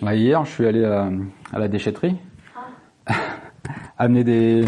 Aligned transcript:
Bah, 0.00 0.14
hier, 0.16 0.44
je 0.44 0.50
suis 0.50 0.66
allé 0.66 0.84
à, 0.84 1.10
à 1.52 1.58
la 1.58 1.68
déchetterie, 1.68 2.16
amener 3.98 4.24
des, 4.24 4.64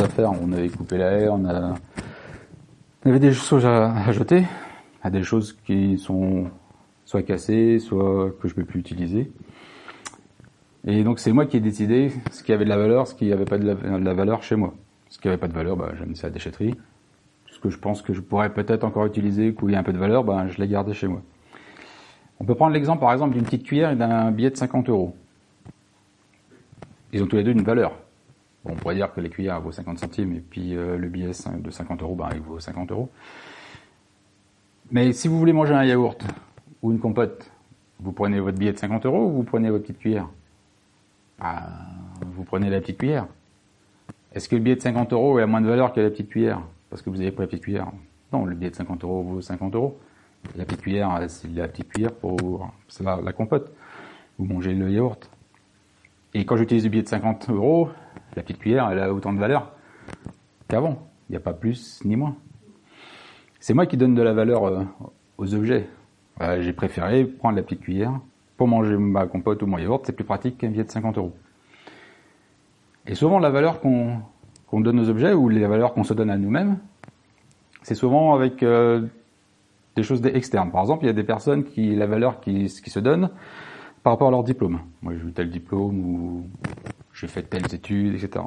affaires. 0.00 0.32
On 0.40 0.52
avait 0.52 0.68
coupé 0.68 0.96
l'air, 0.98 1.34
on, 1.34 1.44
on 1.44 3.10
avait 3.10 3.18
des 3.18 3.32
choses 3.32 3.66
à, 3.66 4.10
jeter, 4.12 4.44
à 5.02 5.10
des 5.10 5.22
choses 5.22 5.52
qui 5.64 5.98
sont 5.98 6.50
soit 7.04 7.22
cassées, 7.22 7.78
soit 7.78 8.30
que 8.40 8.48
je 8.48 8.54
peux 8.54 8.64
plus 8.64 8.80
utiliser. 8.80 9.30
Et 10.86 11.02
donc 11.04 11.18
c'est 11.18 11.32
moi 11.32 11.46
qui 11.46 11.56
ai 11.56 11.60
décidé 11.60 12.12
ce 12.30 12.42
qui 12.42 12.52
avait 12.52 12.64
de 12.64 12.70
la 12.70 12.78
valeur, 12.78 13.06
ce 13.06 13.14
qui 13.14 13.26
n'avait 13.26 13.44
pas 13.44 13.58
de 13.58 13.66
la, 13.66 14.14
valeur 14.14 14.42
chez 14.42 14.56
moi. 14.56 14.74
Ce 15.08 15.18
qui 15.18 15.26
n'avait 15.26 15.38
pas 15.38 15.48
de 15.48 15.52
valeur, 15.52 15.76
bah, 15.76 15.92
j'ai 15.98 16.06
mis 16.06 16.16
ça 16.16 16.26
à 16.26 16.30
la 16.30 16.34
déchetterie. 16.34 16.74
Ce 17.50 17.58
que 17.58 17.70
je 17.70 17.78
pense 17.78 18.02
que 18.02 18.12
je 18.12 18.20
pourrais 18.20 18.52
peut-être 18.52 18.84
encore 18.84 19.06
utiliser, 19.06 19.54
où 19.60 19.68
il 19.68 19.72
y 19.72 19.76
a 19.76 19.80
un 19.80 19.82
peu 19.82 19.92
de 19.92 19.98
valeur, 19.98 20.22
bah, 20.22 20.46
je 20.48 20.58
l'ai 20.58 20.68
gardé 20.68 20.94
chez 20.94 21.08
moi. 21.08 21.22
On 22.40 22.44
peut 22.44 22.54
prendre 22.54 22.72
l'exemple 22.72 23.00
par 23.00 23.12
exemple 23.12 23.34
d'une 23.34 23.44
petite 23.44 23.64
cuillère 23.64 23.90
et 23.90 23.96
d'un 23.96 24.30
billet 24.30 24.50
de 24.50 24.56
50 24.56 24.88
euros. 24.88 25.14
Ils 27.12 27.22
ont 27.22 27.26
tous 27.26 27.36
les 27.36 27.44
deux 27.44 27.52
une 27.52 27.62
valeur. 27.62 27.92
On 28.64 28.74
pourrait 28.74 28.94
dire 28.94 29.12
que 29.12 29.20
la 29.20 29.28
cuillère 29.28 29.60
vaut 29.60 29.72
50 29.72 29.98
centimes 29.98 30.34
et 30.34 30.40
puis 30.40 30.76
euh, 30.76 30.98
le 30.98 31.08
billet 31.08 31.28
de 31.28 31.70
50 31.70 32.02
euros, 32.02 32.14
bah, 32.14 32.28
il 32.34 32.40
vaut 32.40 32.60
50 32.60 32.90
euros. 32.92 33.08
Mais 34.90 35.12
si 35.12 35.28
vous 35.28 35.38
voulez 35.38 35.52
manger 35.52 35.74
un 35.74 35.84
yaourt 35.84 36.22
ou 36.82 36.92
une 36.92 36.98
compote, 36.98 37.50
vous 38.00 38.12
prenez 38.12 38.40
votre 38.40 38.58
billet 38.58 38.72
de 38.72 38.78
50 38.78 39.06
euros 39.06 39.26
ou 39.26 39.30
vous 39.30 39.42
prenez 39.42 39.70
votre 39.70 39.84
petite 39.84 39.98
cuillère? 39.98 40.28
Bah, 41.38 41.66
Vous 42.20 42.44
prenez 42.44 42.70
la 42.70 42.80
petite 42.80 42.98
cuillère. 42.98 43.26
Est-ce 44.32 44.48
que 44.48 44.56
le 44.56 44.62
billet 44.62 44.76
de 44.76 44.82
50 44.82 45.12
euros 45.12 45.38
a 45.38 45.46
moins 45.46 45.60
de 45.60 45.68
valeur 45.68 45.92
que 45.92 46.00
la 46.00 46.10
petite 46.10 46.28
cuillère? 46.28 46.60
Parce 46.90 47.02
que 47.02 47.10
vous 47.10 47.20
avez 47.20 47.30
pris 47.30 47.42
la 47.42 47.48
petite 47.48 47.64
cuillère 47.64 47.90
Non, 48.32 48.44
le 48.44 48.54
billet 48.54 48.70
de 48.70 48.76
50 48.76 49.02
euros 49.04 49.22
vaut 49.22 49.40
50 49.40 49.74
euros. 49.74 49.98
La 50.56 50.64
petite 50.64 50.82
cuillère, 50.82 51.24
c'est 51.28 51.48
la 51.52 51.68
petite 51.68 51.88
cuillère 51.88 52.12
pour 52.12 52.70
la, 53.00 53.20
la 53.20 53.32
compote. 53.32 53.72
Vous 54.38 54.44
mangez 54.44 54.74
le 54.74 54.90
yaourt. 54.90 55.30
Et 56.34 56.44
quand 56.44 56.56
j'utilise 56.56 56.84
le 56.84 56.90
billet 56.90 57.02
de 57.02 57.08
50 57.08 57.50
euros, 57.50 57.88
la 58.36 58.42
petite 58.42 58.58
cuillère, 58.58 58.88
elle 58.90 58.98
a 59.00 59.12
autant 59.12 59.32
de 59.32 59.38
valeur 59.38 59.72
qu'avant. 60.68 61.08
Il 61.28 61.32
n'y 61.32 61.36
a 61.36 61.40
pas 61.40 61.52
plus 61.52 62.00
ni 62.04 62.16
moins. 62.16 62.36
C'est 63.60 63.74
moi 63.74 63.86
qui 63.86 63.96
donne 63.96 64.14
de 64.14 64.22
la 64.22 64.32
valeur 64.32 64.64
euh, 64.66 64.84
aux 65.36 65.54
objets. 65.54 65.88
Euh, 66.40 66.62
J'ai 66.62 66.72
préféré 66.72 67.24
prendre 67.24 67.56
la 67.56 67.62
petite 67.62 67.80
cuillère 67.80 68.20
pour 68.56 68.68
manger 68.68 68.96
ma 68.96 69.26
compote 69.26 69.62
ou 69.62 69.66
mon 69.66 69.78
yaourt. 69.78 70.02
C'est 70.06 70.12
plus 70.12 70.24
pratique 70.24 70.58
qu'un 70.58 70.68
billet 70.68 70.84
de 70.84 70.90
50 70.90 71.18
euros. 71.18 71.34
Et 73.06 73.14
souvent, 73.14 73.38
la 73.38 73.50
valeur 73.50 73.80
qu'on 73.80 74.20
donne 74.72 75.00
aux 75.00 75.08
objets 75.08 75.32
ou 75.32 75.48
les 75.48 75.66
valeurs 75.66 75.94
qu'on 75.94 76.04
se 76.04 76.14
donne 76.14 76.30
à 76.30 76.36
nous-mêmes, 76.36 76.78
c'est 77.82 77.94
souvent 77.94 78.34
avec 78.34 78.62
euh, 78.62 79.06
des 79.98 80.04
choses 80.04 80.24
externes. 80.26 80.70
Par 80.70 80.82
exemple, 80.82 81.04
il 81.04 81.08
y 81.08 81.10
a 81.10 81.14
des 81.14 81.24
personnes 81.24 81.64
qui 81.64 81.94
la 81.94 82.06
valeur 82.06 82.40
qui, 82.40 82.68
se 82.68 83.00
donnent 83.00 83.30
par 84.02 84.12
rapport 84.12 84.28
à 84.28 84.30
leur 84.30 84.44
diplôme. 84.44 84.80
Moi, 85.02 85.14
j'ai 85.14 85.28
eu 85.28 85.32
tel 85.32 85.50
diplôme 85.50 85.98
ou 85.98 86.46
j'ai 87.12 87.26
fait 87.26 87.42
telles 87.42 87.74
études, 87.74 88.14
etc. 88.14 88.44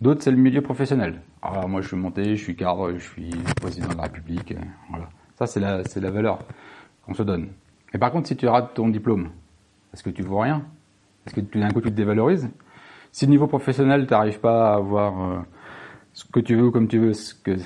D'autres, 0.00 0.22
c'est 0.22 0.30
le 0.30 0.36
milieu 0.36 0.60
professionnel. 0.60 1.20
Alors, 1.42 1.68
moi, 1.68 1.80
je 1.80 1.88
suis 1.88 1.96
monté, 1.96 2.36
je 2.36 2.42
suis 2.42 2.54
cadre, 2.54 2.92
je 2.92 3.02
suis 3.02 3.30
président 3.60 3.88
de 3.88 3.96
la 3.96 4.04
République. 4.04 4.54
Voilà. 4.90 5.08
Ça, 5.36 5.46
c'est 5.46 5.60
la, 5.60 5.84
c'est 5.84 6.00
la 6.00 6.10
valeur 6.10 6.38
qu'on 7.04 7.14
se 7.14 7.22
donne. 7.22 7.48
Et 7.92 7.98
par 7.98 8.10
contre, 8.12 8.28
si 8.28 8.36
tu 8.36 8.46
rates 8.46 8.74
ton 8.74 8.88
diplôme, 8.88 9.30
est-ce 9.92 10.02
que 10.02 10.10
tu 10.10 10.22
vaux 10.22 10.38
rien? 10.38 10.62
Est-ce 11.26 11.34
que 11.34 11.40
d'un 11.58 11.70
coup, 11.70 11.80
tu 11.80 11.90
te 11.90 11.96
dévalorises? 11.96 12.48
Si 13.10 13.24
au 13.24 13.28
niveau 13.28 13.46
professionnel, 13.46 14.06
tu 14.06 14.12
n'arrives 14.12 14.40
pas 14.40 14.72
à 14.72 14.76
avoir 14.76 15.20
euh, 15.20 15.38
ce 16.12 16.24
que 16.24 16.40
tu 16.40 16.54
veux 16.54 16.66
ou 16.66 16.70
comme 16.70 16.88
tu 16.88 16.98
veux, 16.98 17.14
ce 17.14 17.34
que 17.34 17.52
tu 17.52 17.62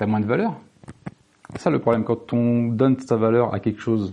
as 0.00 0.06
moins 0.06 0.20
de 0.20 0.26
valeur, 0.26 0.54
c'est 1.52 1.62
ça 1.62 1.70
le 1.70 1.78
problème. 1.78 2.04
Quand 2.04 2.32
on 2.32 2.68
donne 2.68 2.98
sa 3.00 3.16
valeur 3.16 3.54
à 3.54 3.60
quelque 3.60 3.80
chose 3.80 4.12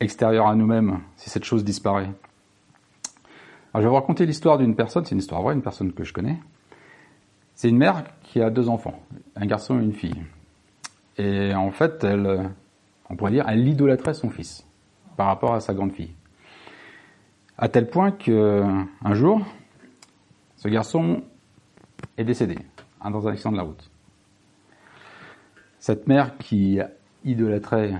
extérieur 0.00 0.46
à 0.46 0.54
nous-mêmes, 0.54 1.00
si 1.16 1.30
cette 1.30 1.44
chose 1.44 1.64
disparaît. 1.64 2.10
Alors, 3.72 3.74
je 3.74 3.80
vais 3.80 3.88
vous 3.88 3.94
raconter 3.94 4.26
l'histoire 4.26 4.58
d'une 4.58 4.76
personne, 4.76 5.04
c'est 5.04 5.12
une 5.12 5.18
histoire 5.18 5.42
vraie, 5.42 5.54
une 5.54 5.62
personne 5.62 5.92
que 5.92 6.04
je 6.04 6.12
connais. 6.12 6.38
C'est 7.54 7.68
une 7.68 7.76
mère 7.76 8.04
qui 8.22 8.40
a 8.40 8.50
deux 8.50 8.68
enfants, 8.68 9.02
un 9.34 9.46
garçon 9.46 9.80
et 9.80 9.82
une 9.82 9.92
fille. 9.92 10.22
Et 11.16 11.52
en 11.54 11.72
fait, 11.72 12.04
elle, 12.04 12.50
on 13.10 13.16
pourrait 13.16 13.32
dire, 13.32 13.44
elle 13.48 13.66
idolâtrait 13.66 14.14
son 14.14 14.30
fils 14.30 14.64
par 15.16 15.26
rapport 15.26 15.54
à 15.54 15.60
sa 15.60 15.74
grande 15.74 15.92
fille. 15.92 16.14
À 17.56 17.68
tel 17.68 17.90
point 17.90 18.12
que 18.12 18.62
un 19.04 19.14
jour, 19.14 19.44
ce 20.56 20.68
garçon 20.68 21.22
est 22.16 22.24
décédé 22.24 22.56
dans 23.02 23.26
un 23.26 23.32
accident 23.32 23.50
de 23.52 23.56
la 23.56 23.64
route. 23.64 23.90
Cette 25.88 26.06
mère 26.06 26.36
qui 26.36 26.80
idolâtrait 27.24 27.94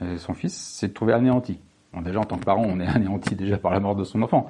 euh, 0.00 0.16
son 0.16 0.32
fils 0.32 0.54
s'est 0.54 0.90
trouvé 0.90 1.12
anéanti. 1.12 1.58
Bon, 1.92 2.02
déjà, 2.02 2.20
en 2.20 2.24
tant 2.24 2.38
que 2.38 2.44
parent, 2.44 2.62
on 2.64 2.78
est 2.78 2.86
anéanti 2.94 3.34
déjà 3.34 3.58
par 3.58 3.72
la 3.72 3.80
mort 3.80 3.96
de 3.96 4.04
son 4.04 4.22
enfant. 4.22 4.48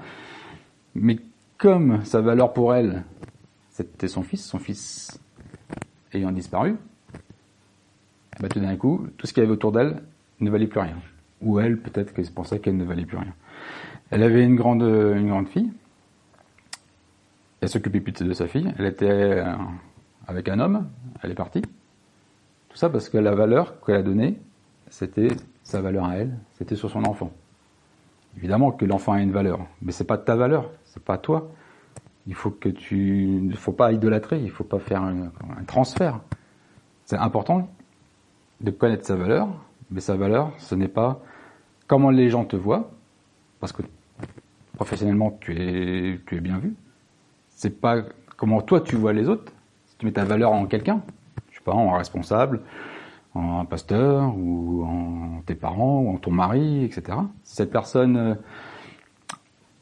Mais 0.95 1.17
comme 1.57 2.05
sa 2.05 2.21
valeur 2.21 2.53
pour 2.53 2.75
elle, 2.75 3.03
c'était 3.71 4.09
son 4.09 4.23
fils, 4.23 4.45
son 4.45 4.59
fils 4.59 5.19
ayant 6.13 6.33
disparu, 6.33 6.77
bah, 8.41 8.51
tout 8.51 8.61
d'un 8.61 8.77
coup, 8.77 9.07
tout 9.17 9.27
ce 9.27 9.33
qu'il 9.33 9.43
y 9.43 9.47
avait 9.47 9.55
autour 9.55 9.73
d'elle 9.73 10.03
ne 10.41 10.51
valait 10.51 10.67
plus 10.67 10.81
rien. 10.81 10.99
Ou 11.41 11.61
elle, 11.61 11.79
peut-être 11.79 12.13
que 12.13 12.23
c'est 12.23 12.35
pour 12.35 12.45
ça 12.45 12.59
qu'elle 12.59 12.77
ne 12.77 12.85
valait 12.85 13.07
plus 13.07 13.17
rien. 13.17 13.33
Elle 14.11 14.23
avait 14.23 14.45
une 14.45 14.57
grande, 14.57 14.83
une 14.83 15.31
grande 15.31 15.49
fille. 15.49 15.73
Elle 17.63 17.71
s'occupait 17.71 18.01
plus 18.01 18.13
de 18.13 18.35
sa 18.35 18.47
fille. 18.47 18.71
Elle 18.79 18.85
était 18.85 19.07
euh, 19.09 19.55
avec 20.27 20.51
un 20.51 20.61
homme. 20.61 20.87
Elle 21.23 21.31
est 21.31 21.35
partie. 21.35 21.63
Tout 22.75 22.81
ça 22.81 22.91
parce 22.91 23.09
que 23.09 23.19
la 23.19 23.37
valeur 23.37 23.81
qu'elle 23.83 23.95
a 23.95 24.03
donnée, 24.03 24.37
c'était 24.91 25.29
sa 25.63 25.81
valeur 25.81 26.07
à 26.07 26.17
elle, 26.17 26.37
c'était 26.59 26.75
sur 26.75 26.91
son 26.91 27.05
enfant. 27.05 27.31
Évidemment 28.37 28.73
que 28.73 28.85
l'enfant 28.85 29.13
a 29.13 29.21
une 29.21 29.31
valeur, 29.31 29.61
mais 29.81 29.93
c'est 29.93 30.03
pas 30.03 30.19
ta 30.19 30.35
valeur, 30.35 30.73
c'est 30.85 31.03
pas 31.03 31.17
toi. 31.17 31.53
Il 32.27 32.35
faut 32.35 32.51
que 32.51 32.69
tu, 32.69 33.43
il 33.45 33.57
faut 33.57 33.71
pas 33.71 33.93
idolâtrer, 33.93 34.41
il 34.41 34.51
faut 34.51 34.65
pas 34.65 34.81
faire 34.81 35.05
un, 35.05 35.31
transfert. 35.69 36.19
C'est 37.05 37.17
important 37.17 37.69
de 38.61 38.73
connaître 38.73 39.07
sa 39.07 39.15
valeur, 39.15 39.47
mais 39.93 40.01
sa 40.01 40.17
valeur, 40.17 40.51
ce 40.59 40.75
n'est 40.75 40.89
pas 40.89 41.21
comment 41.87 42.11
les 42.11 42.29
gens 42.29 42.45
te 42.45 42.57
voient, 42.57 42.91
parce 43.61 43.73
que 43.73 43.83
professionnellement 44.75 45.39
tu 45.41 45.53
es, 45.53 46.21
tu 46.27 46.39
es 46.39 46.41
bien 46.41 46.59
vu. 46.59 46.75
C'est 47.51 47.81
pas 47.81 48.03
comment 48.37 48.63
toi 48.63 48.81
tu 48.81 48.97
vois 48.97 49.13
les 49.13 49.29
autres. 49.29 49.53
Si 49.87 49.97
tu 49.97 50.07
mets 50.07 50.13
ta 50.13 50.25
valeur 50.25 50.51
en 50.51 50.67
quelqu'un, 50.67 51.03
pas, 51.65 51.73
en 51.73 51.93
responsable, 51.93 52.63
en 53.35 53.65
pasteur 53.65 54.35
ou 54.37 54.85
en 54.85 55.43
tes 55.47 55.55
parents 55.55 56.01
ou 56.01 56.11
en 56.11 56.19
ton 56.19 56.31
mari, 56.31 56.85
etc. 56.85 57.19
Si 57.43 57.57
cette 57.57 57.71
personne 57.71 58.17
euh, 58.17 58.35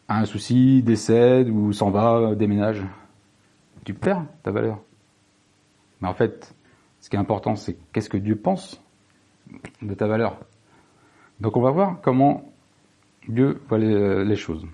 a 0.09 0.19
un 0.19 0.25
souci, 0.25 0.83
décède 0.83 1.49
ou 1.49 1.73
s'en 1.73 1.91
va, 1.91 2.35
déménage, 2.35 2.83
tu 3.85 3.95
perds 3.95 4.25
ta 4.43 4.51
valeur. 4.51 4.79
Mais 6.01 6.09
en 6.09 6.15
fait, 6.15 6.55
ce 7.01 7.11
qui 7.11 7.17
est 7.17 7.19
important, 7.19 7.57
c'est 7.57 7.77
qu'est-ce 7.93 8.09
que 8.09 8.17
Dieu 8.17 8.37
pense 8.37 8.83
de 9.83 9.95
ta 9.95 10.07
valeur. 10.07 10.39
Donc 11.41 11.57
on 11.57 11.61
va 11.61 11.71
voir 11.71 12.01
comment 12.03 12.45
Dieu 13.29 13.61
voit 13.69 13.79
les, 13.79 14.37
choses. 14.37 14.67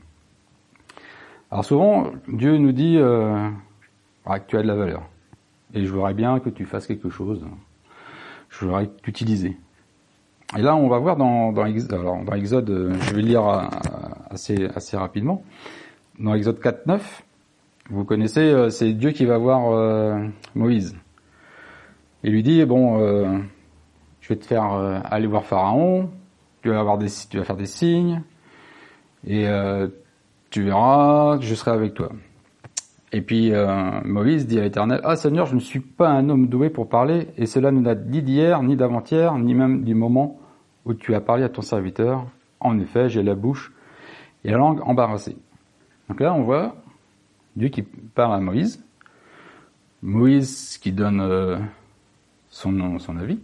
Alors 1.51 1.65
souvent, 1.65 2.11
Dieu 2.29 2.57
nous 2.59 2.73
dit 2.73 2.97
euh, 2.99 3.51
ah, 4.27 4.41
que 4.41 4.47
tu 4.47 4.57
as 4.57 4.63
de 4.63 4.67
la 4.67 4.75
valeur. 4.75 5.03
Et 5.75 5.85
je 5.85 5.93
voudrais 5.93 6.15
bien 6.15 6.41
que 6.41 6.51
tu 6.51 6.65
fasses 6.65 6.87
quelque 6.87 7.11
chose 7.11 7.45
je 8.49 8.65
voudrais 8.65 8.87
t'utiliser. 9.03 9.57
Et 10.57 10.63
là, 10.63 10.77
on 10.77 10.89
va 10.89 10.99
voir 10.99 11.17
dans, 11.17 11.53
dans, 11.53 11.63
alors, 11.63 12.25
dans 12.25 12.33
Exode, 12.33 12.71
euh, 12.71 12.95
je 13.01 13.15
vais 13.15 13.23
lire 13.23 13.47
euh, 13.47 13.61
assez, 14.31 14.67
assez 14.75 14.97
rapidement. 14.97 15.43
Dans 16.19 16.35
Exode 16.35 16.59
4, 16.61 16.87
9, 16.87 17.23
vous 17.91 18.05
connaissez, 18.05 18.41
euh, 18.41 18.71
c'est 18.71 18.93
Dieu 18.95 19.11
qui 19.11 19.27
va 19.27 19.39
voir 19.39 20.21
Moïse. 20.55 20.97
Il 22.25 22.33
lui 22.33 22.43
dit, 22.43 22.65
bon, 22.65 22.99
je 24.21 24.29
vais 24.29 24.37
te 24.37 24.45
faire 24.45 24.65
aller 24.65 25.29
voir 25.29 25.45
Pharaon, 25.45 26.11
tu 26.63 26.71
vas, 26.71 26.81
avoir 26.81 26.99
des, 26.99 27.07
tu 27.31 27.39
vas 27.39 27.45
faire 27.45 27.57
des 27.57 27.67
signes, 27.67 28.23
et 29.25 29.47
tu 30.51 30.65
verras, 30.65 31.39
je 31.41 31.55
serai 31.55 31.71
avec 31.71 31.95
toi. 31.95 32.11
Et 33.13 33.23
puis 33.23 33.53
euh, 33.53 34.01
Moïse 34.05 34.47
dit 34.47 34.59
à 34.59 34.63
l'Éternel, 34.63 35.01
Ah 35.03 35.17
Seigneur, 35.17 35.47
je 35.47 35.55
ne 35.55 35.61
suis 35.61 35.81
pas 35.81 36.11
un 36.11 36.29
homme 36.29 36.49
doué 36.49 36.69
pour 36.69 36.89
parler, 36.89 37.29
et 37.39 37.47
cela 37.47 37.71
ne 37.71 37.81
date 37.81 38.07
ni 38.07 38.23
d'hier, 38.23 38.63
ni 38.63 38.77
d'avant-hier, 38.77 39.37
ni 39.39 39.55
même 39.55 39.85
du 39.85 39.95
moment 39.95 40.39
où 40.85 40.95
tu 40.95 41.15
as 41.15 41.21
parlé 41.21 41.45
à 41.45 41.49
ton 41.49 41.63
serviteur. 41.63 42.27
En 42.61 42.79
effet, 42.79 43.09
j'ai 43.09 43.23
la 43.23 43.35
bouche 43.35 43.73
et 44.45 44.51
la 44.51 44.59
langue 44.59 44.81
embarrassée. 44.83 45.37
Donc 46.09 46.21
là, 46.21 46.35
on 46.35 46.43
voit 46.43 46.77
Dieu 47.57 47.69
qui 47.69 47.83
parle 47.83 48.35
à 48.35 48.41
Moïse, 48.41 48.85
Moïse 50.03 50.79
qui 50.79 50.93
donne 50.93 51.21
euh, 51.21 51.59
son, 52.51 52.99
son 52.99 53.17
avis, 53.17 53.41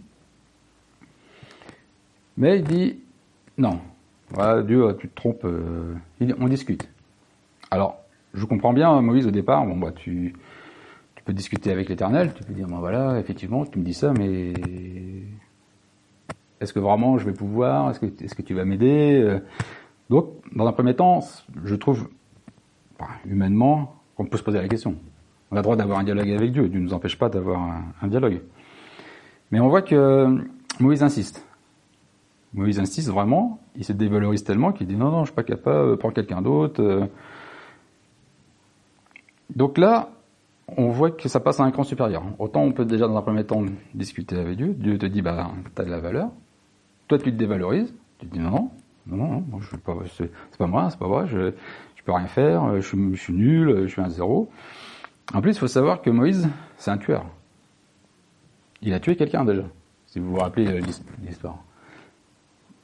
mais 2.37 2.59
il 2.59 2.63
dit, 2.63 2.99
non, 3.57 3.79
voilà, 4.29 4.61
Dieu, 4.61 4.95
tu 4.99 5.07
te 5.09 5.15
trompes, 5.15 5.45
euh, 5.45 5.95
on 6.39 6.47
discute. 6.47 6.89
Alors, 7.71 8.04
je 8.35 8.45
comprends 8.45 8.73
bien, 8.73 9.01
Moïse, 9.01 9.27
au 9.27 9.31
départ, 9.31 9.65
bon, 9.65 9.77
bah, 9.77 9.91
tu, 9.91 10.35
tu 11.15 11.23
peux 11.23 11.33
discuter 11.33 11.71
avec 11.71 11.89
l'Éternel, 11.89 12.33
tu 12.33 12.43
peux 12.43 12.53
dire, 12.53 12.67
bon, 12.67 12.79
voilà, 12.79 13.19
effectivement, 13.19 13.65
tu 13.65 13.79
me 13.79 13.83
dis 13.83 13.93
ça, 13.93 14.13
mais 14.13 14.53
est-ce 16.61 16.73
que 16.73 16.79
vraiment 16.79 17.17
je 17.17 17.25
vais 17.25 17.33
pouvoir? 17.33 17.91
Est-ce 17.91 18.35
que, 18.35 18.41
tu 18.41 18.53
vas 18.53 18.65
m'aider? 18.65 19.39
Donc, 20.09 20.29
dans 20.55 20.67
un 20.67 20.71
premier 20.71 20.95
temps, 20.95 21.21
je 21.63 21.75
trouve, 21.75 22.09
humainement, 23.25 23.95
qu'on 24.15 24.25
peut 24.25 24.37
se 24.37 24.43
poser 24.43 24.59
la 24.59 24.67
question. 24.67 24.95
On 25.51 25.55
a 25.55 25.59
le 25.59 25.63
droit 25.63 25.75
d'avoir 25.75 25.99
un 25.99 26.03
dialogue 26.03 26.29
avec 26.29 26.51
Dieu. 26.51 26.67
Dieu 26.67 26.79
ne 26.79 26.85
nous 26.85 26.93
empêche 26.93 27.17
pas 27.17 27.29
d'avoir 27.29 27.61
un, 28.01 28.07
dialogue. 28.07 28.41
Mais 29.51 29.59
on 29.59 29.67
voit 29.67 29.81
que 29.81 30.27
Moïse 30.79 31.03
insiste. 31.03 31.45
Moïse 32.53 32.79
insiste 32.79 33.09
vraiment. 33.09 33.59
Il 33.75 33.83
se 33.83 33.93
dévalorise 33.93 34.43
tellement 34.43 34.71
qu'il 34.71 34.87
dit 34.87 34.95
non, 34.95 35.11
non, 35.11 35.21
je 35.21 35.25
suis 35.25 35.35
pas 35.35 35.43
capable, 35.43 35.97
prends 35.97 36.11
quelqu'un 36.11 36.41
d'autre. 36.41 37.09
Donc 39.53 39.77
là, 39.77 40.09
on 40.77 40.89
voit 40.89 41.11
que 41.11 41.29
ça 41.29 41.39
passe 41.39 41.59
à 41.59 41.63
un 41.63 41.71
cran 41.71 41.83
supérieur. 41.83 42.23
Autant 42.39 42.61
on 42.63 42.71
peut 42.71 42.85
déjà 42.85 43.07
dans 43.07 43.17
un 43.17 43.21
premier 43.21 43.43
temps 43.43 43.63
discuter 43.93 44.37
avec 44.37 44.57
Dieu. 44.57 44.73
Dieu 44.73 44.97
te 44.97 45.05
dit, 45.05 45.21
bah, 45.21 45.51
t'as 45.75 45.83
de 45.83 45.91
la 45.91 45.99
valeur. 45.99 46.31
Toi, 47.07 47.19
tu 47.19 47.25
te 47.25 47.37
dévalorises. 47.37 47.93
Tu 48.17 48.27
te 48.27 48.33
dis, 48.33 48.39
non, 48.39 48.71
non, 49.07 49.17
non, 49.17 49.43
non, 49.51 49.59
je 49.59 49.75
pas, 49.75 49.95
c'est, 50.17 50.31
pas 50.57 50.67
moi, 50.67 50.89
c'est 50.89 50.97
pas 50.97 51.07
vrai, 51.07 51.27
je, 51.27 51.51
je 51.95 52.03
peux 52.03 52.11
rien 52.11 52.27
faire, 52.27 52.75
je, 52.75 52.97
je 53.13 53.21
suis 53.21 53.33
nul, 53.33 53.83
je 53.83 53.87
suis 53.87 54.01
un 54.01 54.09
zéro. 54.09 54.49
En 55.33 55.41
plus, 55.41 55.51
il 55.51 55.59
faut 55.59 55.67
savoir 55.67 56.01
que 56.01 56.09
Moïse, 56.09 56.47
c'est 56.77 56.91
un 56.91 56.97
tueur. 56.97 57.25
Il 58.81 58.93
a 58.93 58.99
tué 58.99 59.15
quelqu'un 59.15 59.45
déjà, 59.45 59.63
si 60.07 60.19
vous 60.19 60.31
vous 60.31 60.37
rappelez 60.37 60.67
euh, 60.67 60.81
l'histoire. 61.23 61.57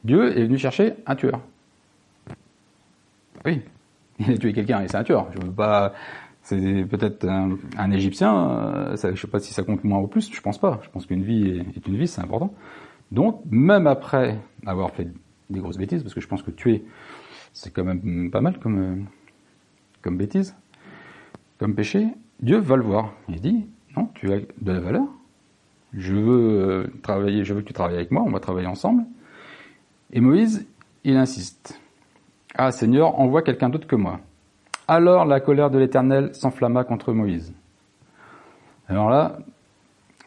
Dieu 0.03 0.37
est 0.37 0.43
venu 0.43 0.57
chercher 0.57 0.95
un 1.05 1.15
tueur. 1.15 1.39
Oui, 3.45 3.61
il 4.19 4.31
a 4.33 4.37
tué 4.37 4.53
quelqu'un 4.53 4.81
et 4.81 4.87
c'est 4.87 4.97
un 4.97 5.03
tueur. 5.03 5.27
Je 5.31 5.45
veux 5.45 5.51
pas, 5.51 5.93
c'est 6.43 6.85
peut-être 6.89 7.25
un, 7.27 7.91
Égyptien, 7.91 8.49
euh, 8.49 8.95
ça, 8.95 9.13
je 9.13 9.21
sais 9.21 9.27
pas 9.27 9.39
si 9.39 9.53
ça 9.53 9.63
compte 9.63 9.83
moins 9.83 9.99
ou 9.99 10.07
plus, 10.07 10.33
je 10.33 10.41
pense 10.41 10.57
pas. 10.57 10.79
Je 10.83 10.89
pense 10.89 11.05
qu'une 11.05 11.23
vie 11.23 11.49
est, 11.75 11.87
une 11.87 11.97
vie, 11.97 12.07
c'est 12.07 12.21
important. 12.21 12.53
Donc, 13.11 13.41
même 13.49 13.87
après 13.87 14.39
avoir 14.65 14.91
fait 14.91 15.07
des 15.49 15.59
grosses 15.59 15.77
bêtises, 15.77 16.01
parce 16.01 16.13
que 16.15 16.21
je 16.21 16.27
pense 16.27 16.41
que 16.41 16.51
tuer, 16.51 16.83
c'est 17.53 17.71
quand 17.71 17.83
même 17.83 18.31
pas 18.31 18.41
mal 18.41 18.59
comme, 18.59 18.79
euh, 18.79 18.95
comme 20.01 20.17
bêtise, 20.17 20.55
comme 21.59 21.75
péché, 21.75 22.07
Dieu 22.39 22.57
va 22.57 22.75
le 22.75 22.83
voir. 22.83 23.13
Il 23.29 23.39
dit, 23.39 23.67
non, 23.95 24.09
tu 24.15 24.31
as 24.33 24.39
de 24.39 24.71
la 24.71 24.79
valeur, 24.79 25.07
je 25.93 26.15
veux 26.15 26.61
euh, 26.61 26.87
travailler, 27.03 27.43
je 27.43 27.53
veux 27.53 27.61
que 27.61 27.67
tu 27.67 27.73
travailles 27.73 27.97
avec 27.97 28.11
moi, 28.11 28.23
on 28.25 28.31
va 28.31 28.39
travailler 28.39 28.67
ensemble. 28.67 29.03
Et 30.11 30.21
Moïse, 30.21 30.67
il 31.03 31.17
insiste. 31.17 31.79
Ah 32.55 32.71
Seigneur, 32.71 33.19
envoie 33.19 33.43
quelqu'un 33.43 33.69
d'autre 33.69 33.87
que 33.87 33.95
moi. 33.95 34.19
Alors 34.91 35.23
la 35.23 35.39
colère 35.39 35.69
de 35.69 35.79
l'Éternel 35.79 36.35
s'enflamma 36.35 36.83
contre 36.83 37.13
Moïse. 37.13 37.53
Alors 38.89 39.09
là, 39.09 39.37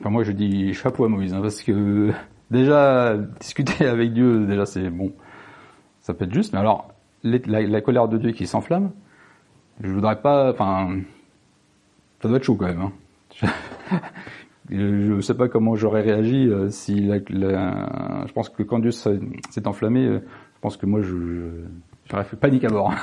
enfin 0.01 0.09
moi 0.09 0.23
je 0.23 0.33
dis 0.33 0.73
chapeau 0.73 1.05
à 1.05 1.09
Moïse, 1.11 1.35
hein, 1.35 1.43
parce 1.43 1.61
que 1.61 2.13
déjà 2.51 3.15
discuter 3.41 3.85
avec 3.85 4.15
Dieu, 4.15 4.47
déjà 4.47 4.65
c'est 4.65 4.89
bon, 4.89 5.13
ça 6.01 6.15
peut 6.15 6.25
être 6.25 6.33
juste, 6.33 6.55
mais 6.55 6.61
alors 6.61 6.89
la, 7.25 7.83
colère 7.83 8.09
de 8.09 8.17
Dieu 8.17 8.31
qui 8.31 8.47
s'enflamme, 8.47 8.93
je 9.83 9.91
voudrais 9.93 10.23
pas, 10.23 10.53
enfin, 10.53 10.97
ça 12.23 12.29
doit 12.29 12.39
être 12.39 12.45
chaud 12.45 12.57
quand 12.57 12.69
même. 12.69 12.91
Hein. 13.43 13.49
je 14.71 15.13
ne 15.13 15.21
sais 15.21 15.35
pas 15.35 15.49
comment 15.49 15.75
j'aurais 15.75 16.01
réagi 16.01 16.49
euh, 16.49 16.71
si 16.71 17.01
la, 17.01 17.19
je 17.19 18.33
pense 18.33 18.49
que 18.49 18.63
quand 18.63 18.79
Dieu 18.79 18.93
s'est 18.93 19.21
enflammé, 19.67 20.07
euh, 20.07 20.21
je 20.55 20.61
pense 20.63 20.79
que 20.79 20.87
moi 20.87 21.03
je 21.03 21.67
j'aurais 22.11 22.25
fait 22.25 22.37
panique 22.37 22.65
à 22.65 22.69
bord. 22.69 22.95